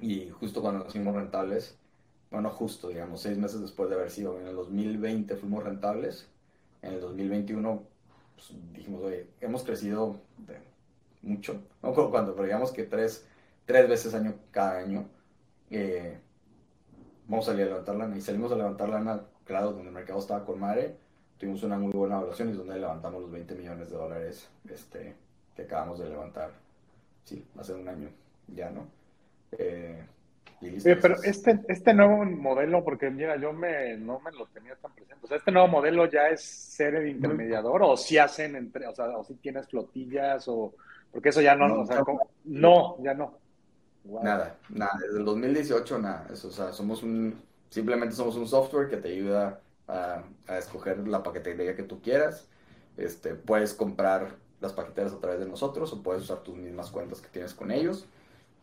[0.00, 1.76] y justo cuando nos hicimos rentables,
[2.30, 6.28] bueno, justo, digamos, seis meses después de haber sido, en el 2020 fuimos rentables,
[6.82, 7.82] en el 2021
[8.34, 10.20] pues, dijimos, oye, hemos crecido
[11.22, 13.26] mucho, no recuerdo cuánto, pero digamos que tres,
[13.64, 15.08] tres veces año, cada año,
[15.70, 16.18] eh,
[17.26, 20.18] vamos a salir a levantar lana, y salimos a levantar lana, claro, donde el mercado
[20.18, 20.96] estaba con madre,
[21.38, 25.14] tuvimos una muy buena evaluación y es donde levantamos los 20 millones de dólares este,
[25.54, 26.50] que acabamos de levantar,
[27.24, 28.08] sí, hace un año,
[28.48, 28.86] ya, ¿no?
[29.52, 30.04] Eh,
[31.00, 35.24] pero este, este nuevo modelo, porque mira, yo me, no me lo tenía tan presente.
[35.24, 38.94] O sea, este nuevo modelo ya es ser el intermediador, o si hacen entre, o
[38.94, 40.74] sea, o si tienes flotillas, o
[41.12, 42.02] porque eso ya no, no, o sea,
[42.44, 43.38] no ya no.
[44.04, 46.26] Nada, nada, desde el 2018 nada.
[46.32, 51.06] Eso, o sea, somos un, simplemente somos un software que te ayuda a, a escoger
[51.06, 52.48] la paquetería que tú quieras.
[52.96, 57.20] Este, puedes comprar las paqueteras a través de nosotros o puedes usar tus mismas cuentas
[57.20, 58.06] que tienes con ellos.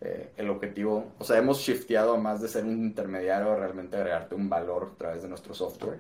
[0.02, 3.96] Eh, el objetivo, o sea, hemos shifteado a más de ser un intermediario a realmente
[3.96, 6.00] agregarte un valor a través de nuestro software.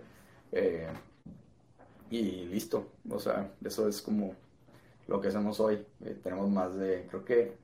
[0.51, 0.87] Eh,
[2.09, 4.35] y listo, o sea, eso es como
[5.07, 5.85] lo que hacemos hoy.
[6.01, 7.57] Eh, tenemos más de, creo que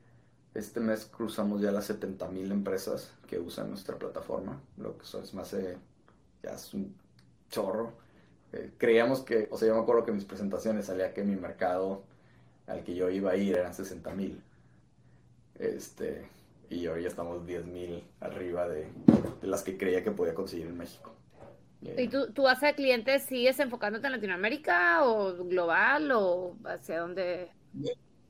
[0.53, 5.33] este mes cruzamos ya las 70 mil empresas que usan nuestra plataforma, lo que es
[5.33, 5.77] más de,
[6.43, 6.95] ya es un
[7.49, 7.93] chorro.
[8.77, 12.03] creíamos que, o sea, yo me acuerdo que en mis presentaciones salía que mi mercado
[12.67, 14.43] al que yo iba a ir eran 60 mil
[15.61, 16.27] este,
[16.69, 18.87] y hoy ya estamos 10.000 arriba de,
[19.43, 21.13] las que creía que podía conseguir en México.
[21.81, 27.49] ¿Y tú, tú hacia clientes sigues enfocándote en Latinoamérica o global o hacia dónde?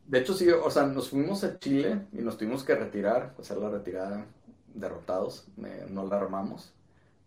[0.08, 3.58] De hecho, sí, o sea, nos fuimos a Chile y nos tuvimos que retirar, hacer
[3.58, 4.26] la retirada
[4.74, 5.47] derrotados,
[5.89, 6.74] no la armamos.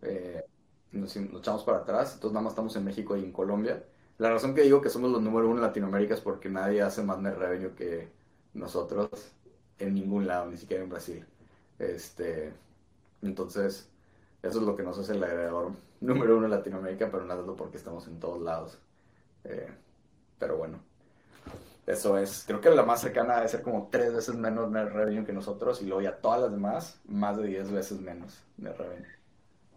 [0.03, 0.45] Eh,
[0.93, 3.85] nos, echamos para atrás, entonces nada más estamos en México y en Colombia.
[4.19, 7.03] La razón que digo que somos los número uno en Latinoamérica es porque nadie hace
[7.03, 7.35] más net
[7.75, 8.09] que
[8.55, 9.11] nosotros
[9.79, 11.27] en ningún lado, ni siquiera en Brasil.
[11.79, 12.53] Este,
[13.23, 13.89] entonces,
[14.43, 15.73] eso es lo que nos hace el agregador
[16.05, 18.79] número uno en Latinoamérica, pero nada porque estamos en todos lados.
[19.45, 19.71] Eh,
[20.39, 20.81] pero bueno,
[21.87, 22.45] eso es.
[22.47, 25.83] Creo que la más cercana debe ser como tres veces menos net revenue que nosotros
[25.83, 29.15] y luego ya todas las demás, más de diez veces menos net revenue.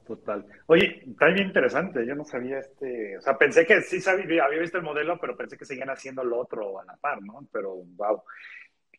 [0.07, 0.45] Total.
[0.67, 2.05] Oye, está bien interesante.
[2.05, 3.17] Yo no sabía este.
[3.17, 6.23] O sea, pensé que sí sabía, había visto el modelo, pero pensé que seguían haciendo
[6.23, 7.45] lo otro a la par, ¿no?
[7.51, 8.23] Pero, wow.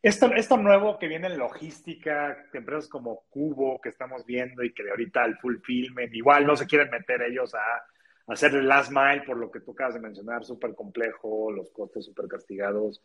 [0.01, 4.84] Esto, esto nuevo que viene en logística, empresas como Cubo que estamos viendo y que
[4.84, 8.92] de ahorita el fulfillment, igual no se quieren meter ellos a, a hacer el last
[8.92, 13.03] mile por lo que tú acabas de mencionar, súper complejo, los costes súper castigados.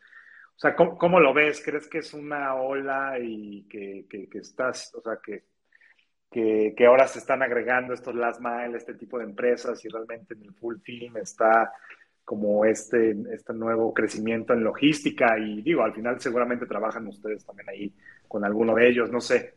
[0.56, 1.64] O sea, ¿cómo, ¿cómo, lo ves?
[1.66, 5.46] ¿Crees que es una ola y que, que, que estás, o sea, que,
[6.30, 10.36] que, que, ahora se están agregando estos last mile, este tipo de empresas y realmente
[10.36, 11.74] en el full film está
[12.26, 17.70] como este, este nuevo crecimiento en logística y digo, al final seguramente trabajan ustedes también
[17.70, 17.94] ahí
[18.28, 19.54] con alguno de ellos, no sé.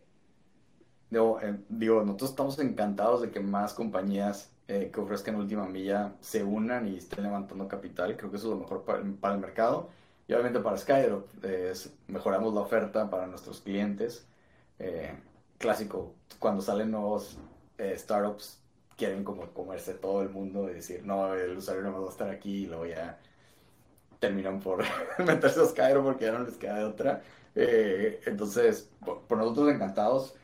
[1.11, 6.15] No, eh, digo, nosotros estamos encantados de que más compañías eh, que ofrezcan última milla
[6.21, 8.17] se unan y estén levantando capital.
[8.17, 9.91] Creo que eso es lo mejor para, para el mercado.
[10.29, 11.29] Y obviamente para Skydrop
[12.09, 14.27] mejoramos la oferta para nuestros clientes.
[14.79, 15.15] Eh,
[15.59, 17.39] clásico, cuando salen nuevos
[17.79, 18.61] eh, startups
[18.97, 22.31] quieren como comerse todo el mundo y decir, no, el usuario no va a estar
[22.31, 23.19] aquí y luego ya
[24.19, 24.85] terminan por
[25.25, 27.23] meterse a Skyro porque ya no les queda de otra.
[27.55, 30.35] Eh, entonces, por, por, nosotros encantados,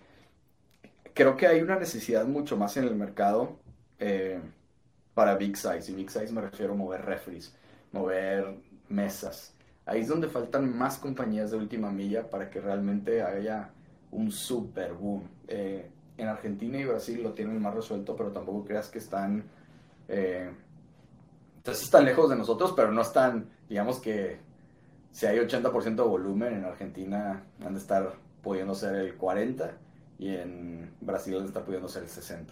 [1.14, 3.59] creo que hay una necesidad mucho más en el mercado
[3.98, 4.40] eh,
[5.14, 5.92] para Big Size.
[5.92, 7.55] Y Big Size me refiero a mover refries,
[7.92, 8.57] mover
[8.88, 9.55] mesas.
[9.84, 13.70] Ahí es donde faltan más compañías de última milla para que realmente haya
[14.11, 15.28] un super boom.
[15.48, 19.44] Eh, en Argentina y Brasil lo tienen más resuelto, pero tampoco creas que están...
[20.08, 20.50] Eh,
[21.58, 24.38] entonces están lejos de nosotros, pero no están, digamos que
[25.12, 29.70] si hay 80% de volumen, en Argentina han de estar pudiendo ser el 40%
[30.18, 32.46] y en Brasil han de estar pudiendo ser el 60%.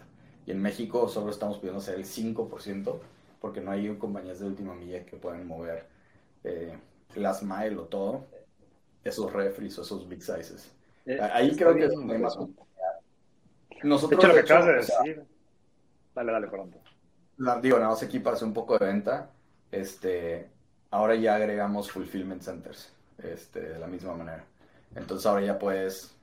[0.47, 2.99] Y en México solo estamos pudiendo ser el 5%
[3.41, 5.87] porque no hay compañías de última milla que puedan mover
[6.45, 6.77] eh,
[7.15, 8.27] las mile o todo,
[9.03, 10.71] esos refries o esos big sizes.
[11.07, 12.39] Eh, Ahí creo que es donde más...
[13.83, 15.25] Nosotros, de hecho, lo que acabas de decir.
[16.15, 16.49] dale, dale.
[17.39, 19.31] La, digo, nada más aquí para hacer un poco de venta.
[19.71, 20.49] Este,
[20.91, 24.45] ahora ya agregamos fulfillment centers, este, de la misma manera.
[24.95, 26.15] Entonces ahora ya puedes,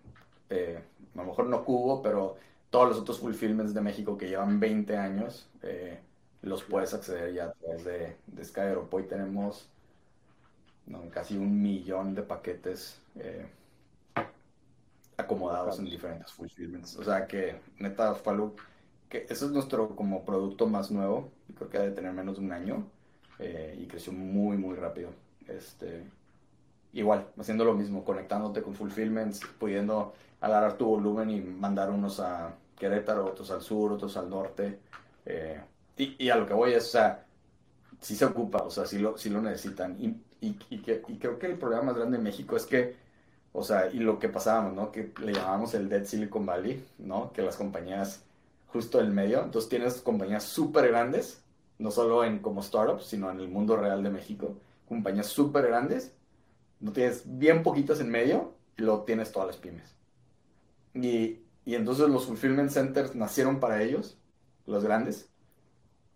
[0.50, 0.80] eh,
[1.16, 2.36] a lo mejor no Cubo, pero
[2.70, 6.00] todos los otros fulfillments de México que llevan 20 años, eh,
[6.42, 8.96] los puedes acceder ya a través de, de Skyrope.
[8.96, 9.70] Hoy tenemos
[10.88, 13.46] no, casi un millón de paquetes eh,
[15.18, 16.96] acomodados en diferentes fulfillments.
[16.96, 18.56] O sea que, neta, Fallu,
[19.10, 22.38] que ese es nuestro como producto más nuevo, y creo que ha de tener menos
[22.38, 22.86] de un año,
[23.40, 25.10] eh, y creció muy, muy rápido.
[25.48, 26.04] Este,
[26.94, 32.54] igual, haciendo lo mismo, conectándote con fulfillments, pudiendo agarrar tu volumen y mandar unos a
[32.78, 34.80] Querétaro, otros al sur, otros al norte.
[35.26, 35.60] Eh,
[35.98, 37.26] y, y, a lo que voy es, o sea,
[38.00, 39.96] sí se ocupa, o sea, sí lo, sí lo necesitan.
[40.00, 40.08] Y,
[40.42, 43.07] y, y, que, y creo que el problema más grande en México es que
[43.54, 44.92] o sea, y lo que pasábamos, ¿no?
[44.92, 47.32] Que le llamábamos el Dead Silicon Valley, ¿no?
[47.34, 48.24] Que las compañías
[48.68, 49.44] justo en medio.
[49.44, 51.44] Entonces tienes compañías súper grandes,
[51.80, 54.58] no solo en como startups, sino en el mundo real de México.
[54.88, 56.16] Compañías súper grandes,
[56.80, 59.96] no tienes bien poquitas en medio y luego tienes todas las pymes.
[60.94, 64.18] Y, y entonces los fulfillment centers nacieron para ellos,
[64.66, 65.30] los grandes.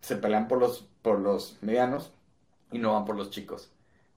[0.00, 2.12] Se pelean por los, por los medianos
[2.70, 3.71] y no van por los chicos.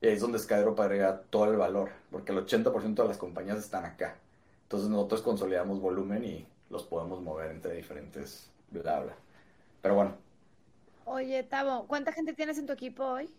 [0.05, 3.57] Y ahí es donde Skydrop agrega todo el valor, porque el 80% de las compañías
[3.57, 4.15] están acá.
[4.61, 9.15] Entonces nosotros consolidamos volumen y los podemos mover entre diferentes bla bla.
[9.81, 10.15] Pero bueno.
[11.05, 13.31] Oye, Tavo, ¿cuánta gente tienes en tu equipo hoy?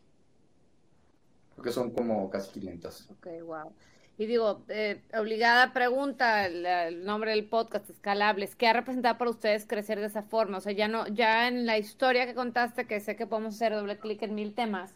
[1.55, 3.11] Creo que son como casi 500.
[3.13, 3.73] Ok, wow.
[4.19, 9.31] Y digo, eh, obligada pregunta, el, el, nombre del podcast, Escalables, ¿qué ha representado para
[9.31, 10.59] ustedes crecer de esa forma?
[10.59, 13.73] O sea, ya no, ya en la historia que contaste, que sé que podemos hacer
[13.73, 14.96] doble clic en mil temas,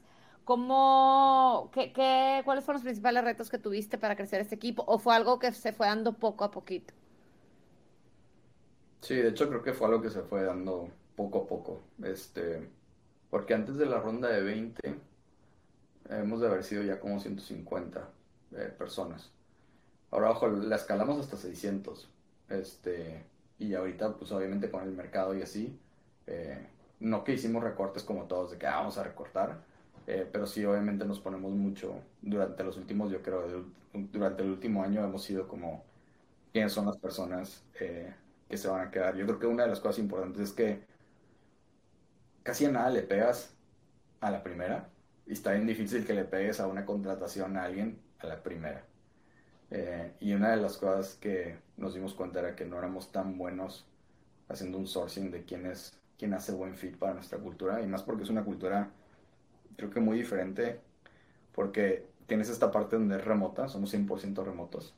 [0.50, 4.82] ¿Cómo, qué, qué, ¿Cuáles fueron los principales retos que tuviste para crecer este equipo?
[4.88, 6.92] ¿O fue algo que se fue dando poco a poquito?
[9.00, 11.82] Sí, de hecho creo que fue algo que se fue dando poco a poco.
[12.02, 12.68] Este,
[13.30, 14.98] porque antes de la ronda de 20
[16.08, 18.08] hemos de haber sido ya como 150
[18.56, 19.30] eh, personas.
[20.10, 22.08] Ahora, ojo, la escalamos hasta 600.
[22.48, 23.24] Este,
[23.60, 25.78] y ahorita, pues obviamente con el mercado y así,
[26.26, 26.66] eh,
[26.98, 29.69] no que hicimos recortes como todos, de que ah, vamos a recortar,
[30.10, 34.82] eh, pero sí, obviamente nos ponemos mucho durante los últimos, yo creo, durante el último
[34.82, 35.84] año hemos sido como
[36.52, 38.14] quiénes son las personas eh,
[38.48, 39.16] que se van a quedar.
[39.16, 40.84] Yo creo que una de las cosas importantes es que
[42.42, 43.54] casi a nada le pegas
[44.20, 44.90] a la primera
[45.26, 48.84] y está bien difícil que le pegues a una contratación a alguien a la primera.
[49.70, 53.38] Eh, y una de las cosas que nos dimos cuenta era que no éramos tan
[53.38, 53.86] buenos
[54.48, 58.02] haciendo un sourcing de quién es quién hace buen fit para nuestra cultura y más
[58.02, 58.90] porque es una cultura
[59.80, 60.80] creo que muy diferente
[61.54, 64.94] porque tienes esta parte donde es remota, somos 100% remotos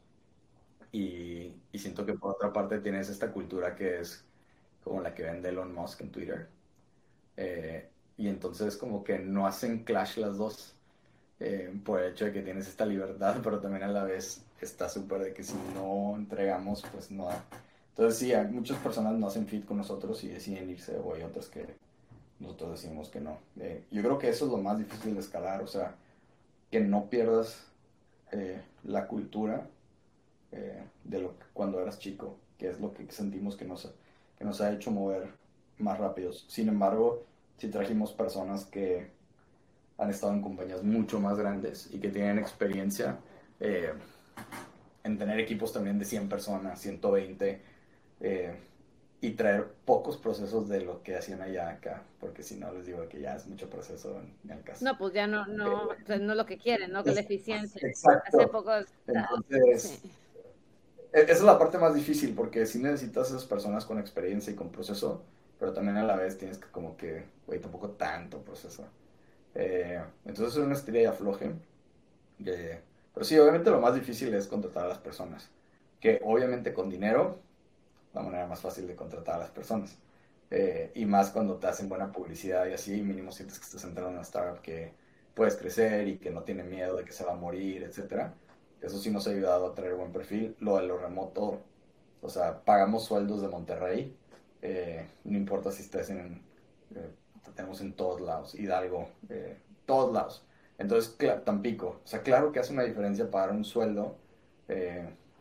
[0.91, 4.25] y, y, siento que por otra parte tienes esta cultura que es
[4.85, 6.49] como la que vende Elon Musk en Twitter
[7.37, 10.75] eh, y entonces como que no hacen clash las dos
[11.41, 14.89] eh, por el hecho de que tienes esta libertad pero también a la vez está
[14.89, 17.31] súper de que si no entregamos pues no
[17.91, 21.49] entonces sí, muchas personas no hacen fit con nosotros y deciden irse, o hay otras
[21.49, 21.67] que
[22.43, 23.39] nosotros decimos que no.
[23.61, 25.95] Eh, yo creo que eso es lo más difícil de escalar, o sea,
[26.71, 27.65] que no pierdas
[28.33, 29.67] eh, la cultura
[30.51, 33.87] eh, de lo cuando eras chico, que es lo que sentimos que nos,
[34.61, 35.29] ha hecho mover
[35.79, 36.45] más rápidos.
[36.49, 37.25] Sin embargo,
[37.59, 39.11] si trajimos personas que
[39.99, 43.19] han estado en compañías mucho más grandes y que tienen experiencia
[45.05, 47.61] en tener equipos también de 100 personas, 120
[48.21, 48.55] eh,
[49.23, 53.09] y traer pocos procesos de lo que hacían allá acá, porque si no les digo
[53.09, 54.85] que ya es mucho proceso en, el caso.
[54.85, 57.05] No, pues ya no, no, eh, no es lo que quieren, ¿no?
[57.05, 57.81] Que la eficiencia.
[57.87, 58.37] Exacto.
[58.37, 60.03] Hace pocos, Entonces,
[61.13, 64.57] e, esa es la parte más difícil, porque si necesitas esas personas con experiencia y
[64.57, 65.23] con proceso,
[65.61, 68.85] pero también a la vez tienes que como que, güey, tampoco tanto proceso.
[69.55, 71.53] Eh, entonces es una estrella de afloje.
[73.15, 75.49] pero sí, obviamente lo más difícil es contratar a las personas,
[76.01, 77.39] que obviamente con dinero
[78.15, 79.97] la manera más fácil de contratar a las personas.
[80.51, 84.11] Eh, y más cuando te hacen buena publicidad y así, mínimo sientes que estás entrando
[84.11, 84.93] en una startup que
[85.35, 88.35] puedes crecer y que no tiene miedo de que se va a morir, etcétera.
[88.83, 90.55] Eso sí nos ha ayudado a traer buen perfil.
[90.61, 91.63] Lo de lo remoto,
[92.21, 94.15] o sea, pagamos sueldos de Monterrey,
[94.61, 96.43] eh, no importa si estés en,
[96.95, 97.11] eh,
[97.55, 99.09] tenemos en todos lados, Hidalgo,
[99.87, 100.45] todos lados.
[100.79, 104.17] Entonces, Tampico, o sea, claro que hace una diferencia pagar un sueldo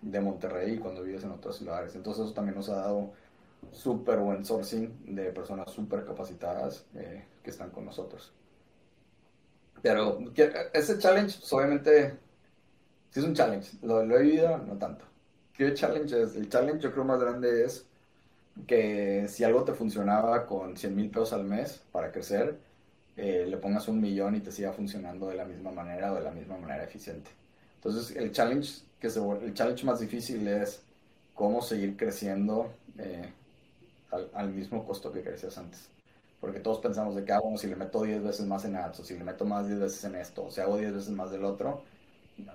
[0.01, 1.95] de Monterrey cuando vives en otros lugares.
[1.95, 3.13] Entonces eso también nos ha dado
[3.71, 8.33] súper buen sourcing de personas súper capacitadas eh, que están con nosotros.
[9.81, 10.19] Pero
[10.73, 12.17] ese challenge, pues, obviamente,
[13.11, 13.77] sí es un challenge.
[13.81, 15.05] Lo, lo he vivido, no tanto.
[15.53, 16.35] ¿Qué challenge es?
[16.35, 17.87] El challenge yo creo más grande es
[18.67, 22.59] que si algo te funcionaba con 100 mil pesos al mes para crecer,
[23.17, 26.21] eh, le pongas un millón y te siga funcionando de la misma manera o de
[26.21, 27.31] la misma manera eficiente.
[27.83, 30.83] Entonces, el challenge que el challenge más difícil es
[31.33, 33.33] cómo seguir creciendo eh,
[34.33, 35.89] al, mismo costo que crecías antes.
[36.39, 38.99] Porque todos pensamos de que, hago ah, si le meto 10 veces más en ads,
[38.99, 41.31] o si le meto más 10 veces en esto, o si hago 10 veces más
[41.31, 41.83] del otro,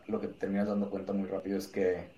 [0.06, 2.08] lo que te terminas dando cuenta muy rápido es que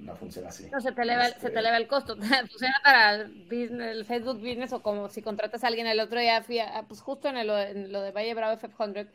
[0.00, 0.68] no funciona así.
[0.72, 2.16] No, se te eleva, se te este eleva el costo.
[2.50, 6.58] Funciona para el Facebook Business o como si contratas a alguien el otro día, fui
[6.88, 9.06] pues justo en, en lo de Valle Bravo F500,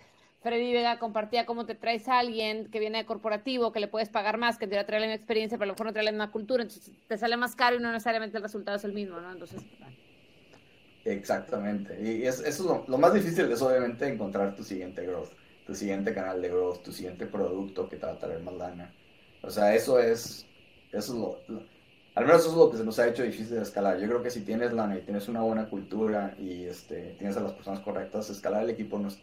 [0.42, 4.10] Freddy Vega compartía cómo te traes a alguien que viene de corporativo, que le puedes
[4.10, 5.94] pagar más, que te va a traer la misma experiencia, pero a lo mejor no
[5.94, 8.84] trae la misma cultura, entonces te sale más caro y no necesariamente el resultado es
[8.84, 9.32] el mismo, ¿no?
[9.32, 9.62] Entonces...
[11.06, 12.00] Exactamente.
[12.02, 15.32] Y eso es lo, más difícil es obviamente encontrar tu siguiente growth,
[15.66, 18.94] tu siguiente canal de growth, tu siguiente producto que te va a traer más lana.
[19.44, 20.46] O sea, eso es,
[20.92, 21.64] eso es lo,
[22.16, 24.00] al menos eso es lo que se nos ha hecho difícil de escalar.
[24.00, 27.42] Yo creo que si tienes lana y tienes una buena cultura y este, tienes a
[27.42, 29.20] las personas correctas, escalar el equipo no es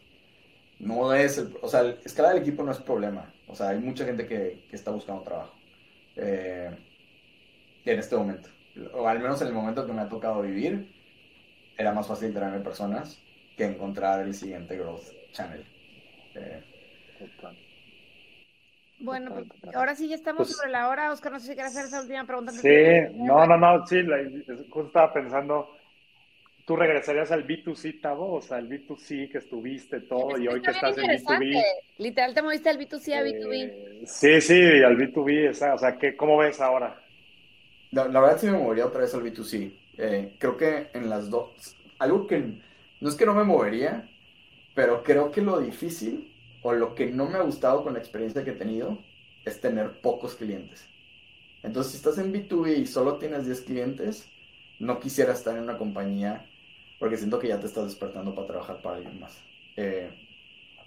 [0.79, 3.33] no es, el, o sea, escalar el equipo no es problema.
[3.47, 5.55] O sea, hay mucha gente que, que está buscando trabajo
[6.17, 6.71] eh,
[7.85, 8.49] en este momento.
[8.95, 10.95] O al menos en el momento que me ha tocado vivir,
[11.77, 13.21] era más fácil traerme personas
[13.57, 15.65] que encontrar el siguiente growth channel.
[16.35, 16.63] Eh,
[19.01, 21.13] bueno, pues, ahora sí ya estamos pues sobre la hora.
[21.13, 22.53] Oscar, no sé si quieres hacer esa última pregunta.
[22.53, 23.97] Sí, no, no, no, sí,
[24.71, 25.78] justo estaba pensando
[26.69, 28.35] ¿Tú regresarías al B2C, Tavo?
[28.35, 31.65] O sea, el B2C que estuviste todo y hoy que estás en B2B.
[31.97, 33.55] Literal, te moviste al B2C a B2B.
[33.55, 35.73] Eh, sí, sí, al B2B.
[35.73, 37.03] O sea, ¿qué, ¿cómo ves ahora?
[37.91, 39.73] La, verdad sí me movería otra vez al B2C.
[39.97, 41.75] Eh, creo que en las dos...
[41.99, 42.61] Algo que...
[43.01, 44.07] No es que no me movería,
[44.75, 48.45] pero creo que lo difícil o lo que no me ha gustado con la experiencia
[48.45, 48.99] que he tenido
[49.47, 50.87] es tener pocos clientes.
[51.63, 54.29] Entonces, si estás en B2B y solo tienes 10 clientes,
[54.79, 56.45] no quisiera estar en una compañía
[56.99, 59.43] porque siento que ya te estás despertando para trabajar para alguien más.
[59.77, 60.11] Eh,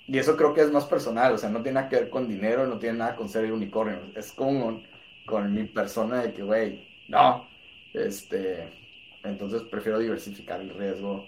[0.08, 2.28] y eso creo que es más personal, o sea, no tiene nada que ver con
[2.28, 4.82] dinero, no tiene nada con ser el unicornio, es como
[5.26, 7.48] con, mi persona de que, güey, no,
[7.94, 8.68] este,
[9.24, 11.28] entonces prefiero diversificar el riesgo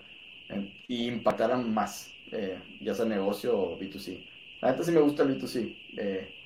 [0.88, 4.28] y impactar más, eh, ya sea negocio o B2C.
[4.62, 5.78] La neta sí me gusta el B2C.
[5.98, 6.43] Eh,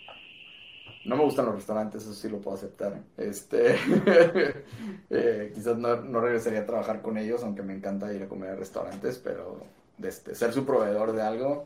[1.08, 3.00] no me gustan los restaurantes, eso sí lo puedo aceptar.
[3.16, 3.78] Este,
[5.10, 8.52] eh, quizás no, no, regresaría a trabajar con ellos, aunque me encanta ir a comer
[8.52, 9.62] a restaurantes, pero
[9.98, 11.66] de este, ser su proveedor de algo,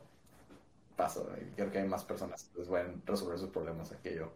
[0.96, 1.28] paso.
[1.56, 4.32] Creo que hay más personas que pueden resolver sus problemas que yo.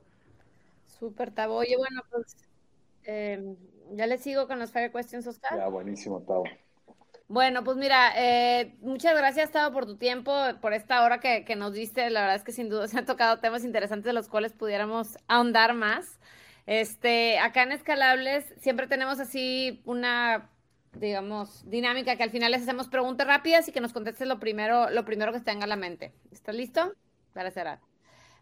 [0.88, 1.58] Súper, Tavo.
[1.58, 2.36] Oye, bueno, pues
[3.03, 3.56] em,
[3.91, 5.56] ya le sigo con los Fire Questions, Oscar.
[5.56, 6.45] Ya, buenísimo, Tavo.
[7.28, 11.55] Bueno, pues mira, eh, muchas gracias, Tavo, por tu tiempo, por esta hora que, que,
[11.55, 12.09] nos diste.
[12.11, 15.17] La verdad es que sin duda se han tocado temas interesantes de los cuales pudiéramos
[15.28, 16.19] ahondar más.
[16.67, 20.51] Este, acá en Escalables siempre tenemos así una,
[20.93, 24.89] digamos, dinámica que al final les hacemos preguntas rápidas y que nos contestes lo primero,
[24.91, 26.13] lo primero que tenga en la mente.
[26.32, 26.93] ¿Estás listo?
[27.34, 27.80] Para cerrar.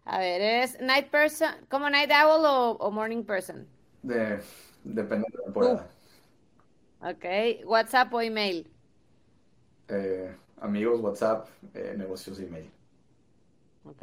[0.06, 3.66] A ver, ¿eres night person, como night owl o, o morning person?
[4.02, 4.42] De,
[4.84, 5.90] depende de la temporada.
[7.00, 8.73] Ok, WhatsApp o email.
[9.88, 12.70] Eh, amigos, WhatsApp, eh, negocios, email.
[13.86, 14.02] Ok.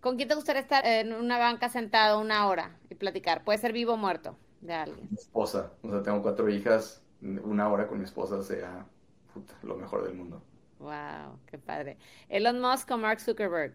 [0.00, 3.44] ¿Con quién te gustaría estar en una banca sentado una hora y platicar?
[3.44, 5.08] Puede ser vivo o muerto de alguien.
[5.10, 8.86] Mi esposa, o sea, tengo cuatro hijas, una hora con mi esposa sea
[9.34, 10.42] puta, lo mejor del mundo.
[10.78, 11.98] Wow, qué padre.
[12.28, 13.74] Elon Musk o Mark Zuckerberg.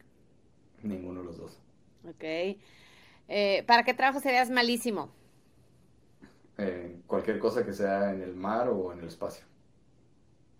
[0.81, 1.59] Ninguno de los dos.
[2.07, 2.57] Ok.
[3.27, 5.11] Eh, ¿Para qué trabajo serías malísimo?
[6.57, 9.45] Eh, cualquier cosa que sea en el mar o en el espacio.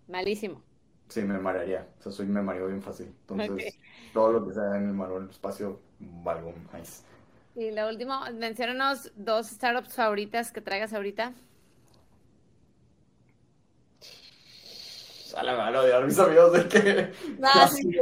[0.08, 0.62] Malísimo.
[1.10, 1.88] Sí, me marearía.
[2.00, 3.08] O sea, soy me mareo bien fácil.
[3.08, 3.72] Entonces, okay.
[4.14, 7.04] todo lo que sea en el el espacio, valgo más.
[7.56, 11.34] Y lo último, menciónanos dos startups favoritas que traigas ahorita.
[15.36, 17.14] A la mano de mis amigos de que.
[17.40, 17.98] No, sí.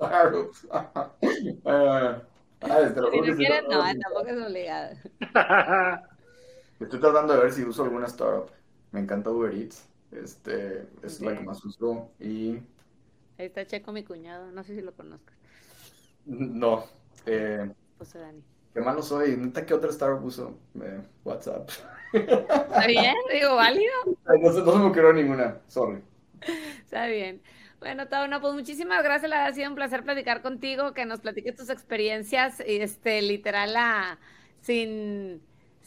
[1.62, 2.22] Bueno.
[2.60, 4.96] te lo Si no quieres, no, tampoco es obligado.
[6.80, 8.50] Estoy tratando de ver si uso alguna startup.
[8.92, 9.89] Me encanta Uber Eats.
[10.12, 12.10] Este, es la que más uso.
[12.18, 12.58] Y
[13.38, 14.50] Ahí está Checo, mi cuñado.
[14.52, 15.36] No sé si lo conozcas.
[16.26, 16.84] no.
[17.26, 18.42] Eh, José Dani.
[18.74, 19.36] qué malo soy.
[19.36, 20.58] Neta, ¿qué otra startup uso?
[20.82, 21.68] Eh, WhatsApp.
[22.12, 23.14] ¿Está bien?
[23.32, 23.92] Digo, válido.
[24.06, 25.58] No, no se me ocurrió ninguna.
[25.68, 26.00] Sorry.
[26.84, 27.42] Está bien.
[27.78, 29.32] Bueno, Tao, no, pues muchísimas gracias.
[29.32, 34.18] Ha sido un placer platicar contigo, que nos platiques tus experiencias, y este, literal, a-
[34.60, 35.40] sin,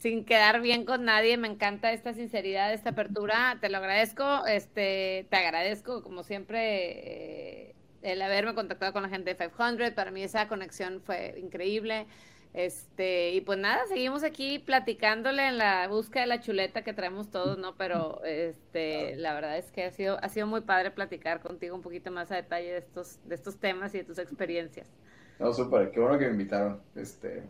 [0.03, 1.37] sin quedar bien con nadie.
[1.37, 3.57] Me encanta esta sinceridad, esta apertura.
[3.61, 4.45] Te lo agradezco.
[4.45, 9.91] Este, te agradezco, como siempre, eh, el haberme contactado con la gente de 500.
[9.91, 12.05] Para mí esa conexión fue increíble.
[12.53, 17.31] Este, y pues nada, seguimos aquí platicándole en la búsqueda de la chuleta que traemos
[17.31, 17.75] todos, ¿no?
[17.77, 21.81] Pero este, la verdad es que ha sido, ha sido muy padre platicar contigo un
[21.81, 24.91] poquito más a detalle de estos, de estos temas y de tus experiencias.
[25.39, 25.91] No, súper.
[25.91, 26.81] Qué bueno que me invitaron.
[26.93, 27.43] Este,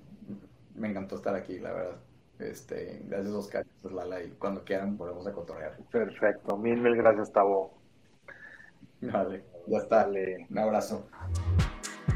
[0.75, 1.97] me encantó estar aquí, la verdad.
[2.39, 5.77] Este, gracias Oscar, gracias Lala, y cuando quieran volvemos a cotorrear.
[5.91, 6.57] Perfecto.
[6.57, 7.73] Mil, mil gracias, Tavo.
[9.01, 9.97] Vale, ya está.
[9.97, 10.47] Dale.
[10.49, 11.07] Un abrazo.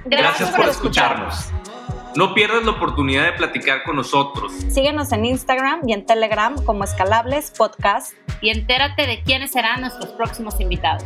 [0.06, 1.52] Gracias por escucharnos.
[2.16, 4.52] No pierdas la oportunidad de platicar con nosotros.
[4.70, 8.14] Síguenos en Instagram y en Telegram como Escalables Podcast.
[8.42, 11.04] Y entérate de quiénes serán nuestros próximos invitados.